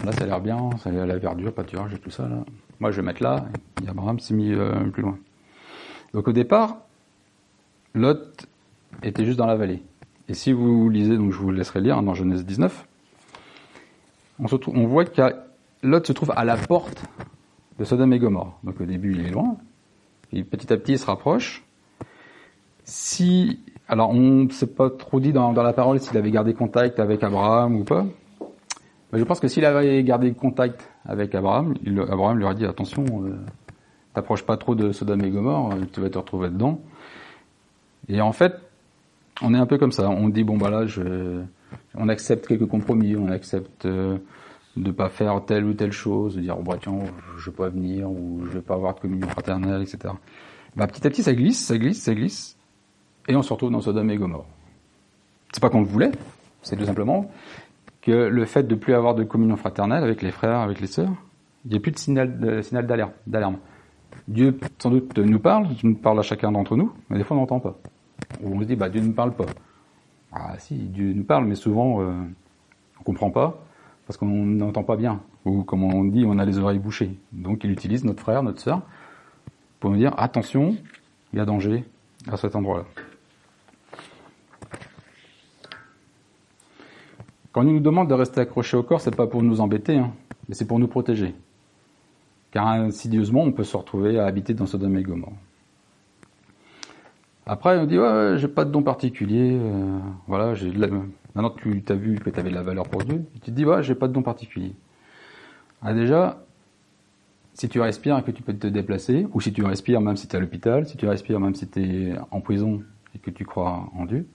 là 0.06 0.12
ça 0.12 0.26
a 0.26 0.28
l'air 0.28 0.42
bien, 0.42 0.70
ça 0.78 0.92
a 0.92 0.94
la 0.94 1.18
verdure, 1.18 1.56
pâturage 1.56 1.96
et 1.96 1.98
tout 1.98 2.12
ça, 2.12 2.28
là. 2.28 2.44
Moi 2.80 2.92
je 2.92 2.98
vais 2.98 3.06
mettre 3.06 3.24
là, 3.24 3.46
et 3.84 3.90
Abraham 3.90 4.20
s'est 4.20 4.36
mis 4.36 4.54
euh, 4.54 4.72
plus 4.92 5.02
loin. 5.02 5.18
Donc 6.14 6.28
au 6.28 6.34
départ, 6.34 6.78
Lot 7.96 8.46
était 9.02 9.26
juste 9.26 9.40
dans 9.40 9.48
la 9.48 9.56
vallée. 9.56 9.82
Et 10.28 10.36
si 10.36 10.52
vous 10.52 10.88
lisez, 10.88 11.18
donc 11.18 11.32
je 11.32 11.38
vous 11.38 11.50
laisserai 11.50 11.82
lire 11.82 11.98
hein, 11.98 12.04
dans 12.04 12.14
Genèse 12.14 12.46
19, 12.46 12.88
on, 14.40 14.48
se 14.48 14.56
trouve, 14.56 14.78
on 14.78 14.86
voit 14.86 15.06
que 15.06 15.22
Lot 15.82 16.06
se 16.06 16.14
trouve 16.14 16.32
à 16.36 16.46
la 16.46 16.58
porte 16.58 17.04
de 17.80 17.86
Sodome 17.86 18.14
et 18.14 18.20
Gomorre. 18.20 18.60
Donc 18.64 18.80
au 18.80 18.86
début, 18.86 19.14
il 19.14 19.26
est 19.26 19.32
loin, 19.32 19.58
petit 20.44 20.72
à 20.72 20.78
petit, 20.78 20.94
il 20.94 21.00
se 21.00 21.06
rapproche. 21.06 21.64
Si, 22.84 23.60
alors 23.88 24.10
on 24.10 24.44
ne 24.46 24.50
s'est 24.50 24.68
pas 24.68 24.90
trop 24.90 25.20
dit 25.20 25.34
dans, 25.34 25.52
la 25.52 25.74
parole 25.74 26.00
s'il 26.00 26.18
avait 26.18 26.32
gardé 26.32 26.54
contact 26.54 27.00
avec 27.00 27.24
Abraham 27.24 27.76
ou 27.76 27.84
pas. 27.84 28.06
Mais 29.12 29.20
je 29.20 29.24
pense 29.24 29.40
que 29.40 29.48
s'il 29.48 29.66
avait 29.66 30.04
gardé 30.04 30.34
contact 30.34 30.90
avec 31.06 31.36
Abraham, 31.36 31.74
Abraham 32.10 32.38
lui 32.38 32.46
aurait 32.46 32.56
dit 32.56 32.66
attention, 32.66 33.04
euh, 33.26 33.36
t'approches 34.14 34.44
pas 34.44 34.58
trop 34.58 34.74
de 34.74 34.92
Sodome 34.92 35.22
et 35.22 35.30
Gomorre, 35.30 35.74
tu 35.92 36.00
vas 36.00 36.10
te 36.10 36.18
retrouver 36.18 36.50
dedans. 36.50 36.80
Et 38.08 38.22
en 38.22 38.32
fait, 38.32 38.54
on 39.42 39.54
est 39.54 39.58
un 39.58 39.66
peu 39.66 39.78
comme 39.78 39.92
ça. 39.92 40.10
On 40.10 40.30
dit 40.30 40.44
bon 40.44 40.58
bah 40.58 40.70
là, 40.70 40.86
on 41.96 42.10
accepte 42.10 42.48
quelques 42.48 42.68
compromis, 42.68 43.16
on 43.16 43.30
accepte 43.30 43.86
euh, 43.86 44.18
de 44.78 44.92
pas 44.92 45.10
faire 45.10 45.44
telle 45.46 45.66
ou 45.66 45.74
telle 45.74 45.92
chose, 45.92 46.36
de 46.36 46.42
dire 46.42 46.56
oh, 46.58 46.64
bah 46.64 46.78
tiens, 46.82 47.00
je 47.38 47.50
vais 47.50 47.56
pas 47.56 47.70
venir 47.70 48.10
ou 48.10 48.42
je 48.46 48.54
vais 48.54 48.62
pas 48.62 48.76
avoir 48.76 48.96
de 48.96 49.00
communion 49.00 49.28
fraternelle, 49.28 49.82
etc. 49.82 50.14
Bah 50.76 50.88
petit 50.88 51.06
à 51.06 51.10
petit, 51.10 51.24
ça 51.24 51.34
glisse, 51.34 51.66
ça 51.66 51.78
glisse, 51.78 52.02
ça 52.02 52.14
glisse, 52.14 52.58
et 53.28 53.36
on 53.36 53.42
se 53.42 53.52
retrouve 53.52 53.72
dans 53.72 53.82
Sodome 53.82 54.10
et 54.10 54.18
Gomorre. 54.18 54.46
C'est 55.52 55.62
pas 55.62 55.70
qu'on 55.70 55.82
le 55.82 55.88
voulait, 55.88 56.12
c'est 56.62 56.78
tout 56.78 56.86
simplement 56.86 57.30
que 58.02 58.12
le 58.12 58.46
fait 58.46 58.64
de 58.64 58.76
plus 58.76 58.94
avoir 58.94 59.14
de 59.14 59.24
communion 59.24 59.58
fraternelle 59.58 60.04
avec 60.04 60.22
les 60.22 60.32
frères, 60.32 60.60
avec 60.60 60.80
les 60.80 60.88
sœurs, 60.88 61.12
il 61.66 61.72
n'y 61.72 61.78
a 61.78 61.80
plus 61.80 61.92
de 61.92 62.00
signal 62.00 62.40
de 62.40 62.62
signal 62.62 63.12
d'alarme. 63.28 63.58
Dieu 64.28 64.58
sans 64.80 64.90
doute 64.90 65.18
nous 65.18 65.40
parle, 65.40 65.68
nous 65.84 65.96
parle 65.96 66.20
à 66.20 66.24
chacun 66.24 66.52
d'entre 66.52 66.78
nous, 66.78 66.94
mais 67.10 67.18
des 67.18 67.24
fois 67.24 67.36
on 67.36 67.42
n'entend 67.42 67.60
pas. 67.60 67.76
Ou 68.42 68.56
on 68.56 68.60
se 68.62 68.66
dit 68.66 68.76
bah 68.76 68.90
Dieu 68.90 69.02
ne 69.02 69.12
parle 69.12 69.34
pas. 69.34 69.46
Ah 70.32 70.58
si, 70.58 70.76
Dieu 70.76 71.12
nous 71.14 71.26
parle, 71.26 71.46
mais 71.46 71.56
souvent 71.56 72.02
euh, 72.02 72.14
on 73.00 73.04
comprend 73.04 73.30
pas 73.30 73.62
parce 74.06 74.18
qu'on 74.18 74.26
n'entend 74.28 74.84
pas 74.84 74.96
bien. 74.96 75.22
Ou 75.46 75.64
comme 75.64 75.84
on 75.84 76.04
dit, 76.04 76.24
on 76.26 76.38
a 76.38 76.46
les 76.46 76.60
oreilles 76.60 76.80
bouchées. 76.80 77.18
Donc 77.32 77.64
il 77.64 77.72
utilise 77.72 78.04
notre 78.04 78.22
frère, 78.22 78.44
notre 78.44 78.60
sœur, 78.60 78.82
pour 79.80 79.92
nous 79.92 79.98
dire 79.98 80.14
attention, 80.18 80.76
il 81.34 81.40
y 81.40 81.42
a 81.42 81.46
danger 81.46 81.84
à 82.30 82.38
cet 82.38 82.56
endroit-là. 82.56 82.86
Quand 87.52 87.64
il 87.64 87.74
nous 87.74 87.80
demande 87.82 88.08
de 88.08 88.14
rester 88.14 88.40
accroché 88.40 88.78
au 88.78 88.84
corps, 88.84 89.02
c'est 89.02 89.16
pas 89.16 89.28
pour 89.28 89.44
nous 89.44 89.60
embêter, 89.60 89.98
hein, 89.98 90.14
mais 90.48 90.56
c'est 90.56 90.66
pour 90.66 90.80
nous 90.80 90.88
protéger. 90.88 91.36
Car 92.52 92.68
insidieusement, 92.68 93.44
on 93.44 93.52
peut 93.52 93.64
se 93.64 93.76
retrouver 93.76 94.20
à 94.20 94.26
habiter 94.26 94.54
dans 94.54 94.66
ce 94.66 94.78
domaine 94.78 95.04
Gomorre. 95.04 95.34
Après, 97.46 97.78
on 97.78 97.86
dit 97.86 97.98
ouais, 97.98 98.36
j'ai 98.38 98.48
pas 98.48 98.66
de 98.66 98.72
don 98.72 98.84
particulier. 98.84 99.58
Euh, 99.60 100.00
voilà, 100.28 100.54
j'ai 100.54 100.72
maintenant 101.36 101.52
que 101.52 101.70
tu 101.70 101.92
as 101.92 101.96
vu 101.96 102.16
que 102.16 102.30
tu 102.30 102.40
avais 102.40 102.50
de 102.50 102.56
la 102.56 102.64
valeur 102.64 102.88
pour 102.88 103.04
Dieu, 103.04 103.26
tu 103.36 103.40
te 103.40 103.52
dis 103.52 103.66
ouais, 103.66 103.84
j'ai 103.84 103.96
pas 103.96 104.08
de 104.08 104.14
don 104.14 104.22
particulier. 104.22 104.74
Ah 105.82 105.94
déjà, 105.94 106.44
si 107.54 107.70
tu 107.70 107.80
respires 107.80 108.18
et 108.18 108.24
que 108.24 108.32
tu 108.32 108.44
peux 108.44 108.54
te 108.54 108.68
déplacer, 108.68 109.28
ou 109.34 109.42
si 109.42 109.52
tu 109.52 109.64
respires 109.64 110.02
même 110.02 110.18
si 110.18 110.28
tu 110.28 110.36
es 110.36 110.38
à 110.38 110.40
l'hôpital, 110.40 110.88
si 110.88 110.98
tu 110.98 111.08
respires 111.08 111.40
même 111.40 111.56
si 111.56 111.68
tu 111.68 111.82
es 111.82 112.16
en 112.32 112.42
prison 112.42 112.84
et 113.16 113.20
que 113.20 113.32
tu 113.32 113.46
crois 113.46 113.90
en 113.96 114.06
Dieu, 114.06 114.28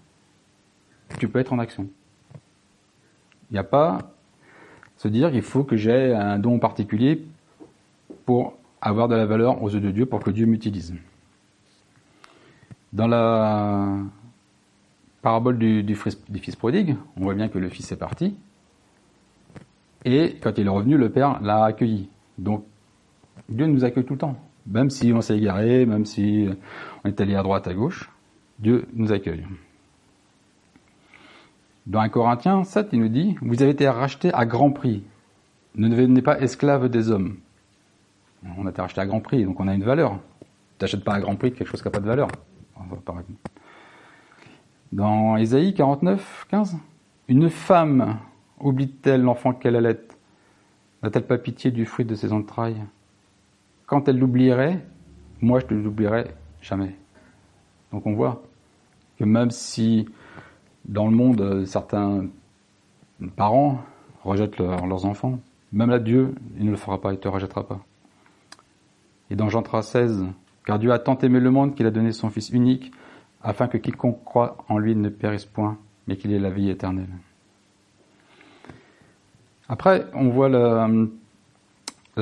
tu 1.19 1.29
peux 1.29 1.39
être 1.39 1.53
en 1.53 1.59
action. 1.59 1.89
Il 3.51 3.55
n'y 3.55 3.59
a 3.59 3.65
pas 3.65 4.13
se 4.97 5.09
dire 5.09 5.31
qu'il 5.31 5.43
faut 5.43 5.65
que 5.65 5.77
j'ai 5.77 6.15
un 6.15 6.39
don 6.39 6.59
particulier 6.59 7.25
pour 8.25 8.57
avoir 8.81 9.09
de 9.09 9.15
la 9.15 9.27
valeur 9.27 9.63
aux 9.63 9.71
yeux 9.71 9.81
de 9.81 9.91
Dieu, 9.91 10.07
pour 10.07 10.21
que 10.21 10.31
Dieu 10.31 10.47
m'utilise. 10.47 10.95
Dans 12.93 13.07
la 13.07 13.99
parabole 15.27 15.59
du, 15.59 15.97
fils 15.97 16.55
prodigue, 16.55 16.95
on 17.17 17.23
voit 17.25 17.35
bien 17.35 17.49
que 17.49 17.59
le 17.59 17.69
fils 17.69 17.91
est 17.91 17.97
parti. 17.97 18.37
Et 20.05 20.37
quand 20.41 20.57
il 20.57 20.67
est 20.67 20.71
revenu, 20.71 20.97
le 20.97 21.11
Père 21.11 21.43
l'a 21.43 21.65
accueilli. 21.65 22.09
Donc, 22.39 22.65
Dieu 23.49 23.67
nous 23.67 23.85
accueille 23.85 24.05
tout 24.05 24.13
le 24.13 24.21
temps. 24.21 24.37
Même 24.69 24.89
si 24.89 25.13
on 25.13 25.21
s'est 25.21 25.37
égaré, 25.37 25.85
même 25.85 26.05
si 26.05 26.49
on 27.03 27.09
est 27.09 27.21
allé 27.21 27.35
à 27.35 27.43
droite, 27.43 27.67
à 27.67 27.75
gauche, 27.75 28.09
Dieu 28.61 28.87
nous 28.95 29.11
accueille. 29.11 29.45
Dans 31.89 31.99
1 31.99 32.09
Corinthiens 32.09 32.63
7, 32.63 32.91
il 32.93 33.01
nous 33.01 33.09
dit, 33.09 33.35
vous 33.43 33.61
avez 33.65 33.73
été 33.73 33.89
rachetés 33.89 34.33
à 34.33 34.47
grand 34.47 34.71
prix. 34.71 35.03
Ne 35.75 35.89
devenez 35.89 36.23
pas 36.23 36.39
esclaves 36.39 36.89
des 36.89 37.11
hommes. 37.11 37.39
On 38.57 38.65
a 38.69 38.71
été 38.71 38.81
rachetés 38.81 39.01
à 39.01 39.07
grand 39.07 39.19
prix, 39.19 39.45
donc 39.45 39.59
on 39.59 39.67
a 39.67 39.75
une 39.75 39.83
valeur. 39.83 40.21
Tu 40.79 40.85
n'achètes 40.85 41.03
pas 41.03 41.15
à 41.15 41.21
grand 41.21 41.35
prix 41.35 41.53
quelque 41.53 41.69
chose 41.69 41.83
qui 41.83 41.89
n'a 41.89 41.91
pas 41.91 41.99
de 41.99 42.07
valeur. 42.07 42.29
Dans 44.97 45.37
Ésaïe 45.37 45.75
49, 45.75 46.47
15, 46.49 46.79
une 47.29 47.51
femme 47.51 48.17
oublie-t-elle 48.59 49.21
l'enfant 49.21 49.53
qu'elle 49.53 49.77
allait 49.77 50.01
N'a-t-elle 51.03 51.27
pas 51.27 51.37
pitié 51.37 51.71
du 51.71 51.85
fruit 51.85 52.07
de 52.07 52.15
ses 52.15 52.33
entrailles? 52.33 52.83
Quand 53.85 54.09
elle 54.09 54.19
l'oublierait, 54.19 54.83
moi 55.43 55.61
je 55.61 55.75
ne 55.75 55.83
l'oublierai 55.83 56.29
jamais. 56.63 56.97
Donc 57.93 58.07
on 58.07 58.15
voit 58.15 58.43
que 59.19 59.25
même 59.25 59.51
si 59.51 60.09
dans 60.87 61.09
le 61.09 61.15
monde 61.15 61.67
certains 61.67 62.29
parents 63.37 63.83
rejettent 64.25 64.57
leurs 64.57 65.05
enfants, 65.05 65.41
même 65.73 65.91
là 65.91 65.99
Dieu, 65.99 66.35
il 66.57 66.65
ne 66.65 66.71
le 66.71 66.79
fera 66.79 67.03
pas, 67.03 67.11
il 67.11 67.17
ne 67.17 67.21
te 67.21 67.29
rejettera 67.29 67.69
pas. 67.69 67.81
Et 69.29 69.37
dans 69.37 69.51
Jean 69.51 69.61
3, 69.61 69.83
16, 69.83 70.25
car 70.65 70.79
Dieu 70.79 70.91
a 70.91 70.99
tant 70.99 71.19
aimé 71.19 71.39
le 71.39 71.51
monde 71.51 71.75
qu'il 71.75 71.85
a 71.85 71.91
donné 71.91 72.13
son 72.13 72.31
Fils 72.31 72.49
unique, 72.49 72.93
afin 73.47 73.69
que 73.69 73.79
quiconque 73.79 74.25
croit 74.25 74.57
en 74.69 74.77
lui 74.77 74.97
ne 74.97 75.09
périsse 75.09 75.45
point, 75.45 75.79
mais 76.09 76.17
qu'il 76.17 76.33
ait 76.33 76.41
la 76.41 76.51
vie 76.51 76.69
éternelle. 76.69 77.09
Après, 79.69 80.07
on 80.15 80.29
voit 80.29 80.49
la, 80.49 80.89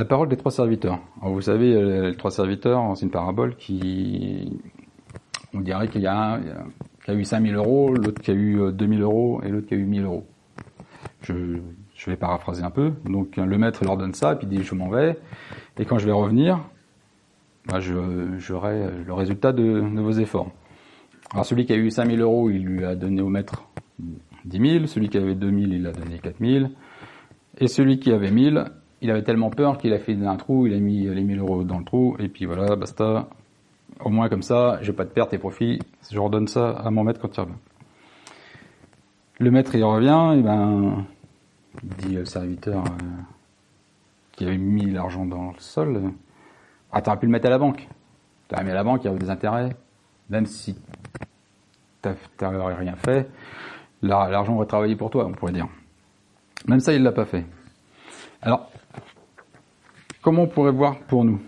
parole 0.04 0.28
des 0.28 0.36
trois 0.36 0.52
serviteurs. 0.52 1.00
vous 1.22 1.40
savez, 1.40 1.74
euh, 1.74 2.10
les 2.10 2.16
trois 2.16 2.30
serviteurs, 2.30 2.94
c'est 2.94 3.06
une 3.06 3.10
parabole 3.10 3.56
qui, 3.56 4.60
on 5.54 5.60
dirait 5.60 5.88
qu'il 5.88 6.02
y 6.02 6.06
a 6.06 6.34
un 6.34 6.40
qui 7.04 7.10
a 7.10 7.14
eu 7.14 7.24
5000 7.24 7.54
euros, 7.54 7.94
l'autre 7.94 8.20
qui 8.20 8.30
a 8.30 8.34
eu 8.34 8.72
2000 8.72 9.00
euh, 9.00 9.04
euros 9.04 9.40
et 9.42 9.48
l'autre 9.48 9.66
qui 9.66 9.74
a 9.74 9.76
eu 9.78 9.84
1000 9.84 10.04
euros. 10.04 10.26
Je, 11.22 11.58
vais 12.06 12.16
paraphraser 12.16 12.62
un 12.62 12.70
peu. 12.70 12.92
Donc 13.06 13.36
le 13.38 13.58
maître 13.58 13.82
leur 13.82 13.96
donne 13.96 14.12
ça, 14.12 14.36
puis 14.36 14.46
il 14.46 14.58
dit 14.58 14.62
je 14.62 14.74
m'en 14.74 14.90
vais, 14.90 15.18
et 15.78 15.86
quand 15.86 15.98
je 15.98 16.04
vais 16.04 16.12
revenir, 16.12 16.60
bah, 17.66 17.80
j'aurai 17.80 18.90
le 19.06 19.12
résultat 19.14 19.52
de, 19.52 19.80
vos 19.80 20.12
efforts. 20.12 20.50
Alors 21.34 21.44
celui 21.44 21.66
qui 21.66 21.72
a 21.72 21.76
eu 21.76 21.90
5000 21.90 22.20
euros, 22.20 22.48
il 22.48 22.64
lui 22.64 22.84
a 22.84 22.94
donné 22.94 23.20
au 23.20 23.28
maître 23.28 23.64
10 24.44 24.70
000, 24.78 24.86
celui 24.86 25.08
qui 25.08 25.18
avait 25.18 25.34
2000, 25.34 25.72
il 25.72 25.86
a 25.88 25.90
donné 25.90 26.20
4000, 26.20 26.70
et 27.58 27.66
celui 27.66 27.98
qui 27.98 28.12
avait 28.12 28.30
1000, 28.30 28.66
il 29.02 29.10
avait 29.10 29.24
tellement 29.24 29.50
peur 29.50 29.76
qu'il 29.76 29.92
a 29.92 29.98
fait 29.98 30.14
un 30.14 30.36
trou, 30.36 30.68
il 30.68 30.74
a 30.74 30.78
mis 30.78 31.08
les 31.08 31.24
1000 31.24 31.40
euros 31.40 31.64
dans 31.64 31.80
le 31.80 31.84
trou, 31.84 32.14
et 32.20 32.28
puis 32.28 32.44
voilà, 32.44 32.76
basta. 32.76 33.28
Au 34.00 34.10
moins 34.10 34.28
comme 34.28 34.42
ça, 34.42 34.78
j'ai 34.80 34.92
pas 34.92 35.04
de 35.04 35.10
perte 35.10 35.34
et 35.34 35.38
profit. 35.38 35.80
Je 36.10 36.18
redonne 36.18 36.46
ça 36.46 36.70
à 36.70 36.90
mon 36.90 37.02
maître 37.02 37.20
quand 37.20 37.36
il 37.36 37.40
revient. 37.40 37.52
Le 39.40 39.50
maître 39.50 39.74
il 39.74 39.82
revient, 39.82 40.38
et 40.38 40.42
ben 40.42 41.04
dit 41.82 42.14
le 42.14 42.24
serviteur 42.24 42.84
euh, 42.84 43.06
qui 44.32 44.44
avait 44.44 44.56
mis 44.56 44.88
l'argent 44.88 45.26
dans 45.26 45.48
le 45.48 45.58
sol, 45.58 46.12
ah 46.92 47.02
t'aurais 47.02 47.18
pu 47.18 47.26
le 47.26 47.32
mettre 47.32 47.46
à 47.46 47.50
la 47.50 47.58
banque. 47.58 47.88
T'aurais 48.46 48.62
mis 48.62 48.70
à 48.70 48.74
la 48.74 48.84
banque, 48.84 49.02
il 49.02 49.06
y 49.06 49.10
avait 49.10 49.18
des 49.18 49.30
intérêts, 49.30 49.74
même 50.28 50.46
si 50.46 50.76
t'avais 52.36 52.74
rien 52.74 52.96
fait, 52.96 53.28
l'argent 54.02 54.56
aurait 54.56 54.66
travaillé 54.66 54.96
pour 54.96 55.10
toi, 55.10 55.26
on 55.26 55.32
pourrait 55.32 55.52
dire. 55.52 55.68
Même 56.66 56.80
ça, 56.80 56.92
il 56.92 57.02
l'a 57.02 57.12
pas 57.12 57.24
fait. 57.24 57.44
Alors, 58.42 58.70
comment 60.22 60.42
on 60.42 60.46
pourrait 60.46 60.72
voir 60.72 60.98
pour 61.00 61.24
nous? 61.24 61.40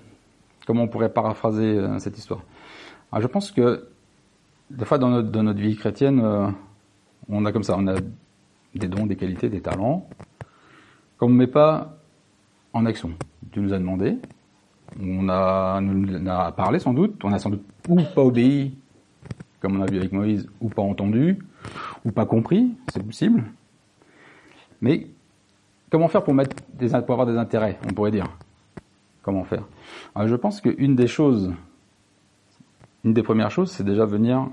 Comment 0.66 0.85
on 0.85 0.88
pourrait 0.88 1.12
paraphraser 1.12 1.78
euh, 1.78 1.99
cette 1.99 2.19
histoire? 2.19 2.41
Alors, 3.12 3.23
Je 3.23 3.28
pense 3.28 3.52
que 3.52 3.89
des 4.71 4.84
fois 4.84 4.99
dans 4.99 5.10
notre, 5.10 5.30
dans 5.30 5.43
notre 5.43 5.60
vie 5.60 5.76
chrétienne, 5.76 6.21
euh, 6.21 6.49
on 7.28 7.45
a 7.45 7.52
comme 7.52 7.62
ça, 7.62 7.76
on 7.78 7.86
a 7.86 7.97
des 8.75 8.89
dons, 8.89 9.06
des 9.06 9.17
qualités, 9.17 9.49
des 9.49 9.60
talents, 9.60 10.08
qu'on 11.19 11.28
ne 11.28 11.34
met 11.34 11.47
pas 11.47 11.97
en 12.73 12.84
action. 12.84 13.12
Tu 13.52 13.60
nous 13.60 13.73
as 13.73 13.78
demandé, 13.78 14.19
on 15.00 15.28
a, 15.28 15.80
on 15.80 16.26
a 16.26 16.52
parlé 16.52 16.78
sans 16.78 16.95
doute, 16.95 17.23
on 17.25 17.32
a 17.32 17.39
sans 17.39 17.50
doute 17.50 17.65
ou 17.89 17.97
pas 18.15 18.23
obéi, 18.23 18.76
comme 19.61 19.78
on 19.78 19.82
a 19.82 19.87
vu 19.87 19.99
avec 19.99 20.13
Moïse, 20.13 20.49
ou 20.61 20.69
pas 20.69 20.82
entendu, 20.82 21.39
ou 22.04 22.13
pas 22.13 22.26
compris, 22.26 22.73
c'est 22.89 23.02
possible. 23.02 23.45
Mais 24.80 25.06
comment 25.91 26.09
faire 26.09 26.25
pour, 26.25 26.35
mettre 26.35 26.56
des, 26.75 26.89
pour 26.89 27.13
avoir 27.13 27.26
des 27.26 27.37
intérêts, 27.37 27.78
on 27.89 27.93
pourrait 27.93 28.11
dire? 28.11 28.26
Comment 29.23 29.45
faire? 29.45 29.65
Alors, 30.15 30.28
Je 30.28 30.37
pense 30.37 30.61
qu'une 30.61 30.95
des 30.95 31.09
choses, 31.09 31.52
une 33.04 33.13
des 33.13 33.23
premières 33.23 33.50
choses, 33.50 33.73
c'est 33.73 33.85
déjà 33.85 34.04
venir, 34.04 34.49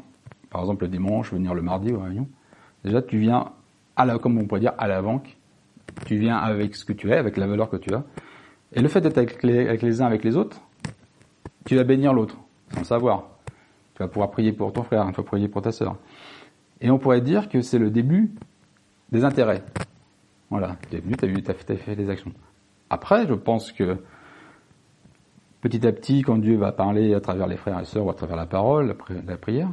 par 0.49 0.62
exemple 0.62 0.86
le 0.86 0.89
dimanche, 0.89 1.32
venir 1.32 1.53
le 1.53 1.62
mardi 1.62 1.91
aux 1.91 1.99
réunions. 1.99 2.27
Déjà, 2.84 3.01
tu 3.01 3.17
viens, 3.17 3.51
à 3.95 4.06
la, 4.06 4.17
comme 4.17 4.38
on 4.38 4.45
pourrait 4.45 4.62
dire, 4.62 4.73
à 4.77 4.88
la 4.88 5.01
banque. 5.01 5.38
Tu 6.06 6.17
viens 6.17 6.38
avec 6.38 6.75
ce 6.75 6.86
que 6.86 6.93
tu 6.93 7.12
es, 7.12 7.15
avec 7.15 7.38
la 7.38 7.45
valeur 7.45 7.69
que 7.69 7.77
tu 7.77 7.93
as. 7.93 8.03
Et 8.73 8.81
le 8.81 8.88
fait 8.88 9.01
d'être 9.01 9.17
avec 9.17 9.43
les, 9.43 10.01
uns, 10.01 10.05
avec 10.05 10.23
les 10.23 10.36
autres, 10.36 10.59
tu 11.65 11.75
vas 11.75 11.83
bénir 11.83 12.13
l'autre, 12.13 12.38
sans 12.73 12.83
savoir. 12.83 13.29
Tu 13.95 14.01
vas 14.01 14.07
pouvoir 14.07 14.31
prier 14.31 14.51
pour 14.51 14.73
ton 14.73 14.83
frère, 14.83 15.05
tu 15.07 15.17
vas 15.17 15.23
prier 15.23 15.47
pour 15.47 15.62
ta 15.62 15.71
sœur. 15.71 15.97
Et 16.81 16.89
on 16.89 16.97
pourrait 16.97 17.21
dire 17.21 17.49
que 17.49 17.62
c'est 17.62 17.77
le 17.77 17.91
début 17.91 18.31
des 19.12 19.23
intérêts. 19.23 19.63
Voilà, 20.49 20.75
tu 20.89 20.97
es 20.97 20.99
venu, 20.99 21.15
tu 21.15 21.25
as, 21.25 21.27
vu, 21.27 21.43
as, 21.47 21.53
fait, 21.53 21.75
fait 21.75 21.95
des 21.95 22.09
actions. 22.09 22.31
Après, 22.89 23.27
je 23.27 23.33
pense 23.33 23.71
que 23.71 23.97
petit 25.62 25.86
à 25.86 25.91
petit, 25.91 26.21
quand 26.21 26.38
Dieu 26.38 26.57
va 26.57 26.71
parler 26.71 27.13
à 27.13 27.21
travers 27.21 27.47
les 27.47 27.57
frères 27.57 27.79
et 27.79 27.86
sœurs 27.86 28.05
ou 28.05 28.09
à 28.09 28.15
travers 28.15 28.36
la 28.36 28.45
parole, 28.45 28.95
la 29.25 29.38
prière, 29.38 29.69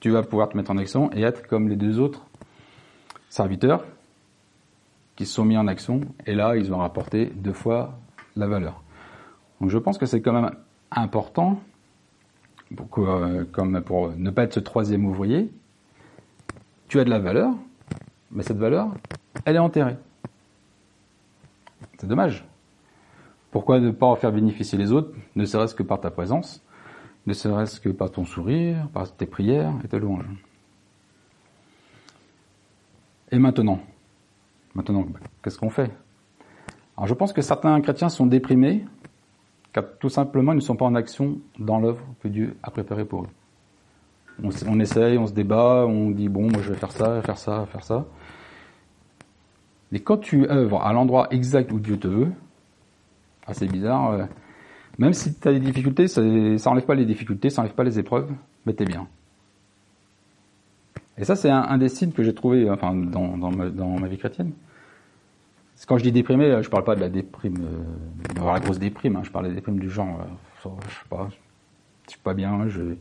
tu 0.00 0.10
vas 0.10 0.22
pouvoir 0.22 0.48
te 0.48 0.56
mettre 0.56 0.70
en 0.70 0.78
action 0.78 1.12
et 1.12 1.22
être 1.22 1.46
comme 1.46 1.68
les 1.68 1.76
deux 1.76 2.00
autres 2.00 2.26
serviteurs 3.28 3.84
qui 5.20 5.26
se 5.26 5.34
sont 5.34 5.44
mis 5.44 5.58
en 5.58 5.66
action 5.66 6.00
et 6.24 6.34
là, 6.34 6.56
ils 6.56 6.72
ont 6.72 6.78
rapporté 6.78 7.26
deux 7.26 7.52
fois 7.52 7.98
la 8.36 8.46
valeur. 8.46 8.82
Donc 9.60 9.68
je 9.68 9.76
pense 9.76 9.98
que 9.98 10.06
c'est 10.06 10.22
quand 10.22 10.32
même 10.32 10.50
important, 10.90 11.60
pour, 12.74 13.06
euh, 13.06 13.44
comme 13.52 13.82
pour 13.82 14.12
ne 14.16 14.30
pas 14.30 14.44
être 14.44 14.54
ce 14.54 14.60
troisième 14.60 15.04
ouvrier, 15.04 15.52
tu 16.88 16.98
as 17.00 17.04
de 17.04 17.10
la 17.10 17.18
valeur, 17.18 17.52
mais 18.30 18.42
cette 18.42 18.56
valeur, 18.56 18.94
elle 19.44 19.56
est 19.56 19.58
enterrée. 19.58 19.98
C'est 21.98 22.06
dommage. 22.06 22.46
Pourquoi 23.50 23.78
ne 23.78 23.90
pas 23.90 24.06
en 24.06 24.16
faire 24.16 24.32
bénéficier 24.32 24.78
les 24.78 24.90
autres, 24.90 25.12
ne 25.36 25.44
serait-ce 25.44 25.74
que 25.74 25.82
par 25.82 26.00
ta 26.00 26.10
présence, 26.10 26.64
ne 27.26 27.34
serait-ce 27.34 27.78
que 27.78 27.90
par 27.90 28.10
ton 28.10 28.24
sourire, 28.24 28.88
par 28.94 29.14
tes 29.14 29.26
prières 29.26 29.74
et 29.84 29.88
tes 29.88 29.98
louanges? 29.98 30.24
Et 33.30 33.38
maintenant 33.38 33.80
Maintenant, 34.74 35.06
qu'est-ce 35.42 35.58
qu'on 35.58 35.70
fait? 35.70 35.90
Alors 36.96 37.06
je 37.06 37.14
pense 37.14 37.32
que 37.32 37.42
certains 37.42 37.80
chrétiens 37.80 38.08
sont 38.08 38.26
déprimés 38.26 38.84
car 39.72 39.84
tout 39.98 40.08
simplement 40.08 40.52
ils 40.52 40.56
ne 40.56 40.60
sont 40.60 40.76
pas 40.76 40.84
en 40.84 40.94
action 40.94 41.38
dans 41.58 41.78
l'œuvre 41.78 42.04
que 42.22 42.28
Dieu 42.28 42.56
a 42.62 42.70
préparée 42.70 43.04
pour 43.04 43.22
eux. 43.22 43.28
On, 44.66 44.80
essaye, 44.80 45.18
on 45.18 45.26
se 45.26 45.32
débat, 45.32 45.84
on 45.86 46.10
dit 46.10 46.28
bon, 46.28 46.50
moi 46.50 46.62
je 46.62 46.72
vais 46.72 46.78
faire 46.78 46.92
ça, 46.92 47.20
faire 47.22 47.36
ça, 47.36 47.66
faire 47.66 47.84
ça. 47.84 48.06
Mais 49.92 50.00
quand 50.00 50.16
tu 50.18 50.48
œuvres 50.48 50.82
à 50.82 50.92
l'endroit 50.92 51.28
exact 51.30 51.72
où 51.72 51.78
Dieu 51.78 51.98
te 51.98 52.08
veut, 52.08 52.32
assez 53.46 53.66
bizarre, 53.66 54.12
euh, 54.12 54.24
même 54.98 55.12
si 55.12 55.38
tu 55.38 55.48
as 55.48 55.52
des 55.52 55.60
difficultés, 55.60 56.08
ça, 56.08 56.22
ça 56.58 56.70
enlève 56.70 56.86
pas 56.86 56.94
les 56.94 57.04
difficultés, 57.04 57.50
ça 57.50 57.60
enlève 57.60 57.74
pas 57.74 57.84
les 57.84 57.98
épreuves, 57.98 58.30
mais 58.64 58.72
t'es 58.72 58.84
bien. 58.84 59.08
Et 61.18 61.24
ça, 61.24 61.36
c'est 61.36 61.50
un, 61.50 61.76
des 61.78 61.88
signes 61.88 62.12
que 62.12 62.22
j'ai 62.22 62.34
trouvé 62.34 62.70
enfin, 62.70 62.94
dans, 62.94 63.50
ma, 63.50 64.08
vie 64.08 64.18
chrétienne. 64.18 64.52
Quand 65.86 65.98
je 65.98 66.02
dis 66.02 66.12
déprimé, 66.12 66.62
je 66.62 66.68
parle 66.68 66.84
pas 66.84 66.94
de 66.94 67.00
la 67.00 67.08
déprime, 67.08 67.56
euh, 67.58 68.34
d'avoir 68.34 68.54
la 68.54 68.60
grosse 68.60 68.78
déprime, 68.78 69.16
hein, 69.16 69.22
je 69.22 69.30
parle 69.30 69.46
de 69.46 69.50
la 69.50 69.56
déprime 69.56 69.78
du 69.78 69.90
genre, 69.90 70.20
euh, 70.20 70.68
je 70.86 70.94
sais 70.94 71.08
pas, 71.08 71.28
je 72.04 72.10
suis 72.10 72.20
pas 72.20 72.34
bien, 72.34 72.68
je 72.68 72.96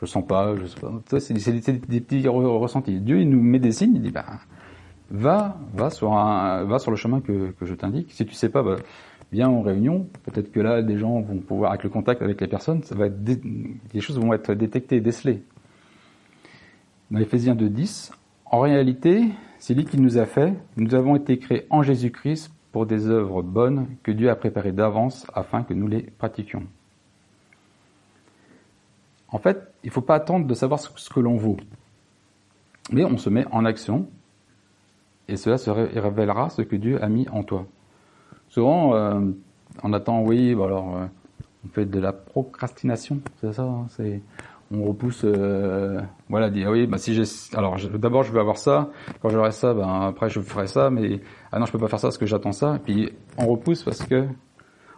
je 0.00 0.06
sens 0.06 0.26
pas, 0.26 0.54
je 0.56 0.66
sais 0.66 0.80
pas. 0.80 1.20
C'est 1.20 1.34
des, 1.34 2.00
petits 2.00 2.26
ressentis. 2.26 3.00
Dieu, 3.00 3.20
il 3.20 3.28
nous 3.28 3.40
met 3.40 3.58
des 3.58 3.72
signes, 3.72 3.96
il 3.96 4.02
dit, 4.02 4.10
bah, 4.10 4.24
va, 5.10 5.58
va 5.74 5.90
sur 5.90 6.14
un, 6.14 6.64
va 6.64 6.78
sur 6.78 6.90
le 6.90 6.96
chemin 6.96 7.20
que, 7.20 7.52
je 7.60 7.74
t'indique. 7.74 8.10
Si 8.12 8.24
tu 8.24 8.34
sais 8.34 8.48
pas, 8.48 8.62
bah, 8.62 8.76
viens 9.30 9.48
en 9.48 9.60
réunion. 9.60 10.06
Peut-être 10.24 10.50
que 10.52 10.60
là, 10.60 10.82
des 10.82 10.98
gens 10.98 11.20
vont 11.20 11.36
pouvoir, 11.36 11.72
avec 11.72 11.84
le 11.84 11.90
contact 11.90 12.22
avec 12.22 12.40
les 12.40 12.48
personnes, 12.48 12.82
ça 12.82 12.94
va 12.94 13.06
être, 13.06 13.22
des 13.22 14.00
choses 14.00 14.18
vont 14.18 14.32
être 14.32 14.54
détectées, 14.54 15.00
décelées. 15.00 15.42
Dans 17.10 17.18
Ephésiens 17.18 17.56
2.10, 17.56 18.12
en 18.46 18.60
réalité, 18.60 19.30
c'est 19.58 19.74
lui 19.74 19.84
qui 19.84 19.98
nous 20.00 20.18
a 20.18 20.26
fait. 20.26 20.54
Nous 20.76 20.94
avons 20.94 21.16
été 21.16 21.38
créés 21.38 21.66
en 21.68 21.82
Jésus-Christ 21.82 22.52
pour 22.70 22.86
des 22.86 23.08
œuvres 23.08 23.42
bonnes 23.42 23.88
que 24.04 24.12
Dieu 24.12 24.30
a 24.30 24.36
préparées 24.36 24.70
d'avance 24.70 25.26
afin 25.34 25.64
que 25.64 25.74
nous 25.74 25.88
les 25.88 26.02
pratiquions. 26.02 26.62
En 29.28 29.38
fait, 29.38 29.72
il 29.82 29.88
ne 29.88 29.92
faut 29.92 30.00
pas 30.02 30.14
attendre 30.14 30.46
de 30.46 30.54
savoir 30.54 30.78
ce 30.78 31.10
que 31.10 31.18
l'on 31.18 31.36
vaut. 31.36 31.56
Mais 32.92 33.04
on 33.04 33.18
se 33.18 33.28
met 33.28 33.44
en 33.50 33.64
action 33.64 34.08
et 35.26 35.36
cela 35.36 35.58
se 35.58 35.70
révélera 35.70 36.48
ce 36.50 36.62
que 36.62 36.76
Dieu 36.76 37.02
a 37.02 37.08
mis 37.08 37.28
en 37.28 37.42
toi. 37.42 37.66
Souvent, 38.48 38.94
euh, 38.94 39.20
on 39.82 39.92
attend, 39.92 40.22
oui, 40.22 40.52
alors, 40.52 40.96
euh, 40.96 41.06
on 41.64 41.68
fait 41.68 41.86
de 41.86 41.98
la 41.98 42.12
procrastination, 42.12 43.20
c'est 43.40 43.52
ça, 43.52 43.62
hein, 43.62 43.86
on 44.72 44.84
repousse 44.84 45.22
euh, 45.24 46.00
voilà 46.28 46.48
dit 46.48 46.62
ah 46.64 46.70
oui 46.70 46.86
bah 46.86 46.96
si 46.96 47.14
j'ai 47.14 47.24
alors 47.54 47.76
d'abord 47.94 48.22
je 48.22 48.32
veux 48.32 48.40
avoir 48.40 48.56
ça. 48.56 48.90
Quand 49.20 49.28
j'aurai 49.28 49.50
ça 49.50 49.74
ben 49.74 50.02
après 50.02 50.30
je 50.30 50.40
ferai 50.40 50.66
ça 50.66 50.90
mais 50.90 51.20
ah 51.50 51.58
non 51.58 51.66
je 51.66 51.72
peux 51.72 51.78
pas 51.78 51.88
faire 51.88 51.98
ça 51.98 52.08
parce 52.08 52.18
que 52.18 52.26
j'attends 52.26 52.52
ça. 52.52 52.76
Et 52.76 52.78
puis 52.78 53.12
on 53.36 53.46
repousse 53.48 53.82
parce 53.82 54.04
que 54.04 54.26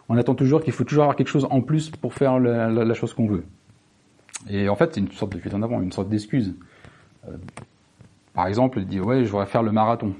on 0.09 0.17
attend 0.17 0.35
toujours 0.35 0.61
qu'il 0.61 0.73
faut 0.73 0.83
toujours 0.83 1.03
avoir 1.03 1.15
quelque 1.15 1.29
chose 1.29 1.47
en 1.49 1.61
plus 1.61 1.89
pour 1.89 2.13
faire 2.13 2.39
la, 2.39 2.93
chose 2.93 3.13
qu'on 3.13 3.27
veut. 3.27 3.45
Et 4.47 4.69
en 4.69 4.75
fait 4.75 4.93
c'est 4.93 4.99
une 4.99 5.11
sorte 5.11 5.33
de 5.33 5.39
fuite 5.39 5.53
en 5.55 5.61
avant 5.63 5.81
une 5.81 5.91
sorte 5.91 6.09
d'excuse. 6.09 6.53
Euh, 7.27 7.31
par 8.33 8.45
exemple 8.45 8.81
dit 8.81 8.99
ouais 8.99 9.25
je 9.25 9.31
voudrais 9.31 9.47
faire 9.47 9.63
le 9.63 9.71
marathon 9.71 10.13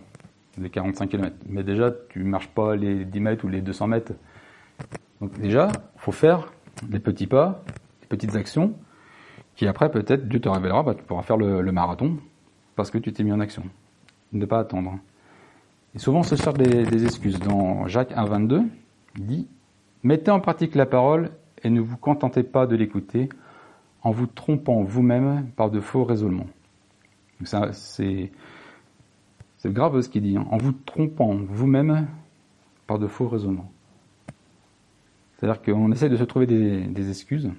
les 0.57 0.69
45 0.69 1.09
km 1.09 1.35
mais 1.47 1.63
déjà 1.63 1.91
tu 2.09 2.23
marches 2.23 2.47
pas 2.47 2.75
les 2.75 3.05
10 3.05 3.19
mètres 3.19 3.45
ou 3.45 3.49
les 3.49 3.61
200 3.61 3.87
mètres. 3.87 4.13
Donc 5.21 5.39
déjà 5.39 5.67
faut 5.97 6.11
faire 6.11 6.51
des 6.81 6.99
petits 6.99 7.27
pas 7.27 7.63
des 8.01 8.07
petites 8.07 8.35
actions 8.35 8.73
qui 9.55 9.67
après 9.67 9.91
peut-être 9.91 10.27
Dieu 10.27 10.39
te 10.39 10.49
révélera, 10.49 10.83
bah, 10.83 10.95
tu 10.95 11.03
pourras 11.03 11.21
faire 11.21 11.37
le, 11.37 11.71
marathon 11.71 12.17
parce 12.75 12.91
que 12.91 12.97
tu 12.97 13.13
t'es 13.13 13.23
mis 13.23 13.31
en 13.31 13.39
action. 13.39 13.63
Ne 14.31 14.45
pas 14.45 14.59
attendre. 14.59 14.97
Et 15.95 15.99
souvent 15.99 16.19
on 16.19 16.23
se 16.23 16.35
sert 16.35 16.53
des, 16.53 17.05
excuses. 17.05 17.39
Dans 17.39 17.87
Jacques 17.87 18.11
1.22, 18.11 18.65
il 19.17 19.25
dit 19.25 19.47
Mettez 20.03 20.31
en 20.31 20.39
pratique 20.39 20.75
la 20.75 20.85
parole 20.85 21.29
et 21.63 21.69
ne 21.69 21.79
vous 21.79 21.97
contentez 21.97 22.43
pas 22.43 22.65
de 22.65 22.75
l'écouter 22.75 23.29
en 24.01 24.11
vous 24.11 24.27
trompant 24.27 24.83
vous-même 24.83 25.47
par 25.55 25.69
de 25.69 25.79
faux 25.79 26.03
raisonnements. 26.03 26.47
C'est 27.45 28.31
grave 29.65 30.01
ce 30.01 30.09
qu'il 30.09 30.23
dit, 30.23 30.35
hein. 30.35 30.45
en 30.49 30.57
vous 30.57 30.73
trompant 30.73 31.35
vous-même 31.47 32.07
par 32.85 32.99
de 32.99 33.07
faux 33.07 33.29
raisonnements. 33.29 33.71
C'est-à-dire 35.37 35.61
qu'on 35.61 35.91
essaie 35.91 36.09
de 36.09 36.17
se 36.17 36.23
trouver 36.23 36.47
des 36.47 37.09
excuses 37.09 37.49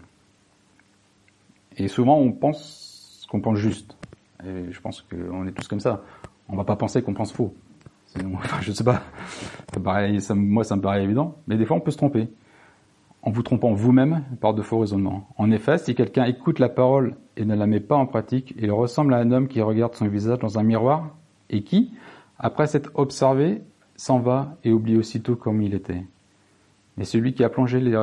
et 1.76 1.88
souvent, 1.88 2.18
on 2.18 2.32
pense 2.32 3.26
qu'on 3.30 3.40
pense 3.40 3.58
juste. 3.58 3.96
Et 4.44 4.70
je 4.70 4.80
pense 4.80 5.02
qu'on 5.02 5.46
est 5.46 5.52
tous 5.52 5.68
comme 5.68 5.80
ça. 5.80 6.02
On 6.48 6.56
va 6.56 6.64
pas 6.64 6.76
penser 6.76 7.02
qu'on 7.02 7.14
pense 7.14 7.32
faux. 7.32 7.54
Sinon, 8.06 8.32
enfin, 8.36 8.58
je 8.60 8.72
sais 8.72 8.84
pas. 8.84 9.02
Ça 10.20 10.34
moi, 10.34 10.64
ça 10.64 10.76
me 10.76 10.80
paraît 10.80 11.02
évident. 11.02 11.36
Mais 11.46 11.56
des 11.56 11.64
fois, 11.64 11.76
on 11.76 11.80
peut 11.80 11.90
se 11.90 11.96
tromper. 11.96 12.28
En 13.22 13.30
vous 13.30 13.42
trompant 13.42 13.72
vous-même 13.72 14.22
par 14.40 14.52
de 14.52 14.60
faux 14.60 14.78
raisonnements. 14.80 15.26
En 15.38 15.50
effet, 15.50 15.78
si 15.78 15.94
quelqu'un 15.94 16.24
écoute 16.24 16.58
la 16.58 16.68
parole 16.68 17.16
et 17.38 17.46
ne 17.46 17.54
la 17.54 17.66
met 17.66 17.80
pas 17.80 17.96
en 17.96 18.04
pratique, 18.04 18.54
il 18.58 18.70
ressemble 18.70 19.14
à 19.14 19.18
un 19.18 19.32
homme 19.32 19.48
qui 19.48 19.62
regarde 19.62 19.94
son 19.94 20.06
visage 20.08 20.38
dans 20.40 20.58
un 20.58 20.62
miroir 20.62 21.16
et 21.48 21.62
qui, 21.62 21.94
après 22.38 22.66
s'être 22.66 22.90
observé, 22.94 23.62
s'en 23.96 24.18
va 24.18 24.56
et 24.62 24.72
oublie 24.72 24.98
aussitôt 24.98 25.36
comme 25.36 25.62
il 25.62 25.72
était. 25.72 26.04
Mais 26.98 27.04
celui 27.04 27.32
qui 27.32 27.44
a 27.44 27.48
plongé 27.48 27.80
les 27.80 27.96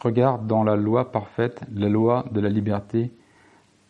Regarde 0.00 0.46
dans 0.46 0.62
la 0.62 0.76
loi 0.76 1.10
parfaite, 1.10 1.62
la 1.74 1.88
loi 1.88 2.24
de 2.30 2.40
la 2.40 2.48
liberté, 2.48 3.10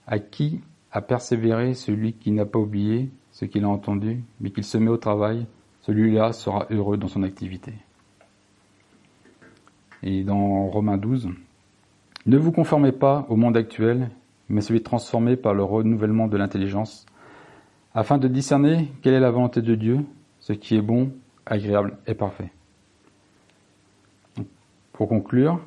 à 0.07 0.19
qui 0.19 0.61
a 0.91 1.03
persévéré 1.03 1.75
celui 1.75 2.15
qui 2.15 2.31
n'a 2.31 2.47
pas 2.47 2.59
oublié 2.59 3.11
ce 3.31 3.45
qu'il 3.45 3.65
a 3.65 3.69
entendu, 3.69 4.25
mais 4.41 4.51
qu'il 4.51 4.65
se 4.65 4.79
met 4.79 4.91
au 4.91 4.97
travail, 4.97 5.47
celui-là 5.83 6.33
sera 6.33 6.67
heureux 6.71 6.97
dans 6.97 7.09
son 7.09 7.23
activité. 7.23 7.73
Et 10.03 10.25
dans 10.25 10.67
Romains 10.67 10.97
12, 10.97 11.29
ne 12.27 12.37
vous 12.37 12.53
conformez 12.53 12.93
pas 12.93 13.27
au 13.29 13.37
monde 13.37 13.57
actuel, 13.57 14.11
mais 14.49 14.61
celui 14.61 14.83
transformé 14.83 15.37
par 15.37 15.55
le 15.55 15.63
renouvellement 15.63 16.27
de 16.27 16.37
l'intelligence, 16.37 17.07
afin 17.95 18.19
de 18.19 18.29
discerner 18.29 18.91
quelle 19.03 19.15
est 19.15 19.21
la 19.21 19.31
volonté 19.31 19.63
de 19.63 19.75
Dieu, 19.75 20.01
ce 20.41 20.53
qui 20.53 20.77
est 20.77 20.83
bon, 20.83 21.13
agréable 21.47 21.97
et 22.07 22.15
parfait. 22.15 22.51
Pour 24.93 25.09
conclure, 25.09 25.61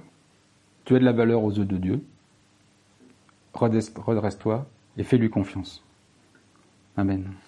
tu 0.91 0.95
as 0.97 0.99
de 0.99 1.06
la 1.06 1.13
valeur 1.13 1.41
aux 1.41 1.51
yeux 1.54 1.63
de 1.63 1.77
Dieu. 1.77 2.04
Redresse-toi 3.54 4.67
et 4.97 5.06
fais-lui 5.06 5.30
confiance. 5.30 5.82
Amen. 6.97 7.32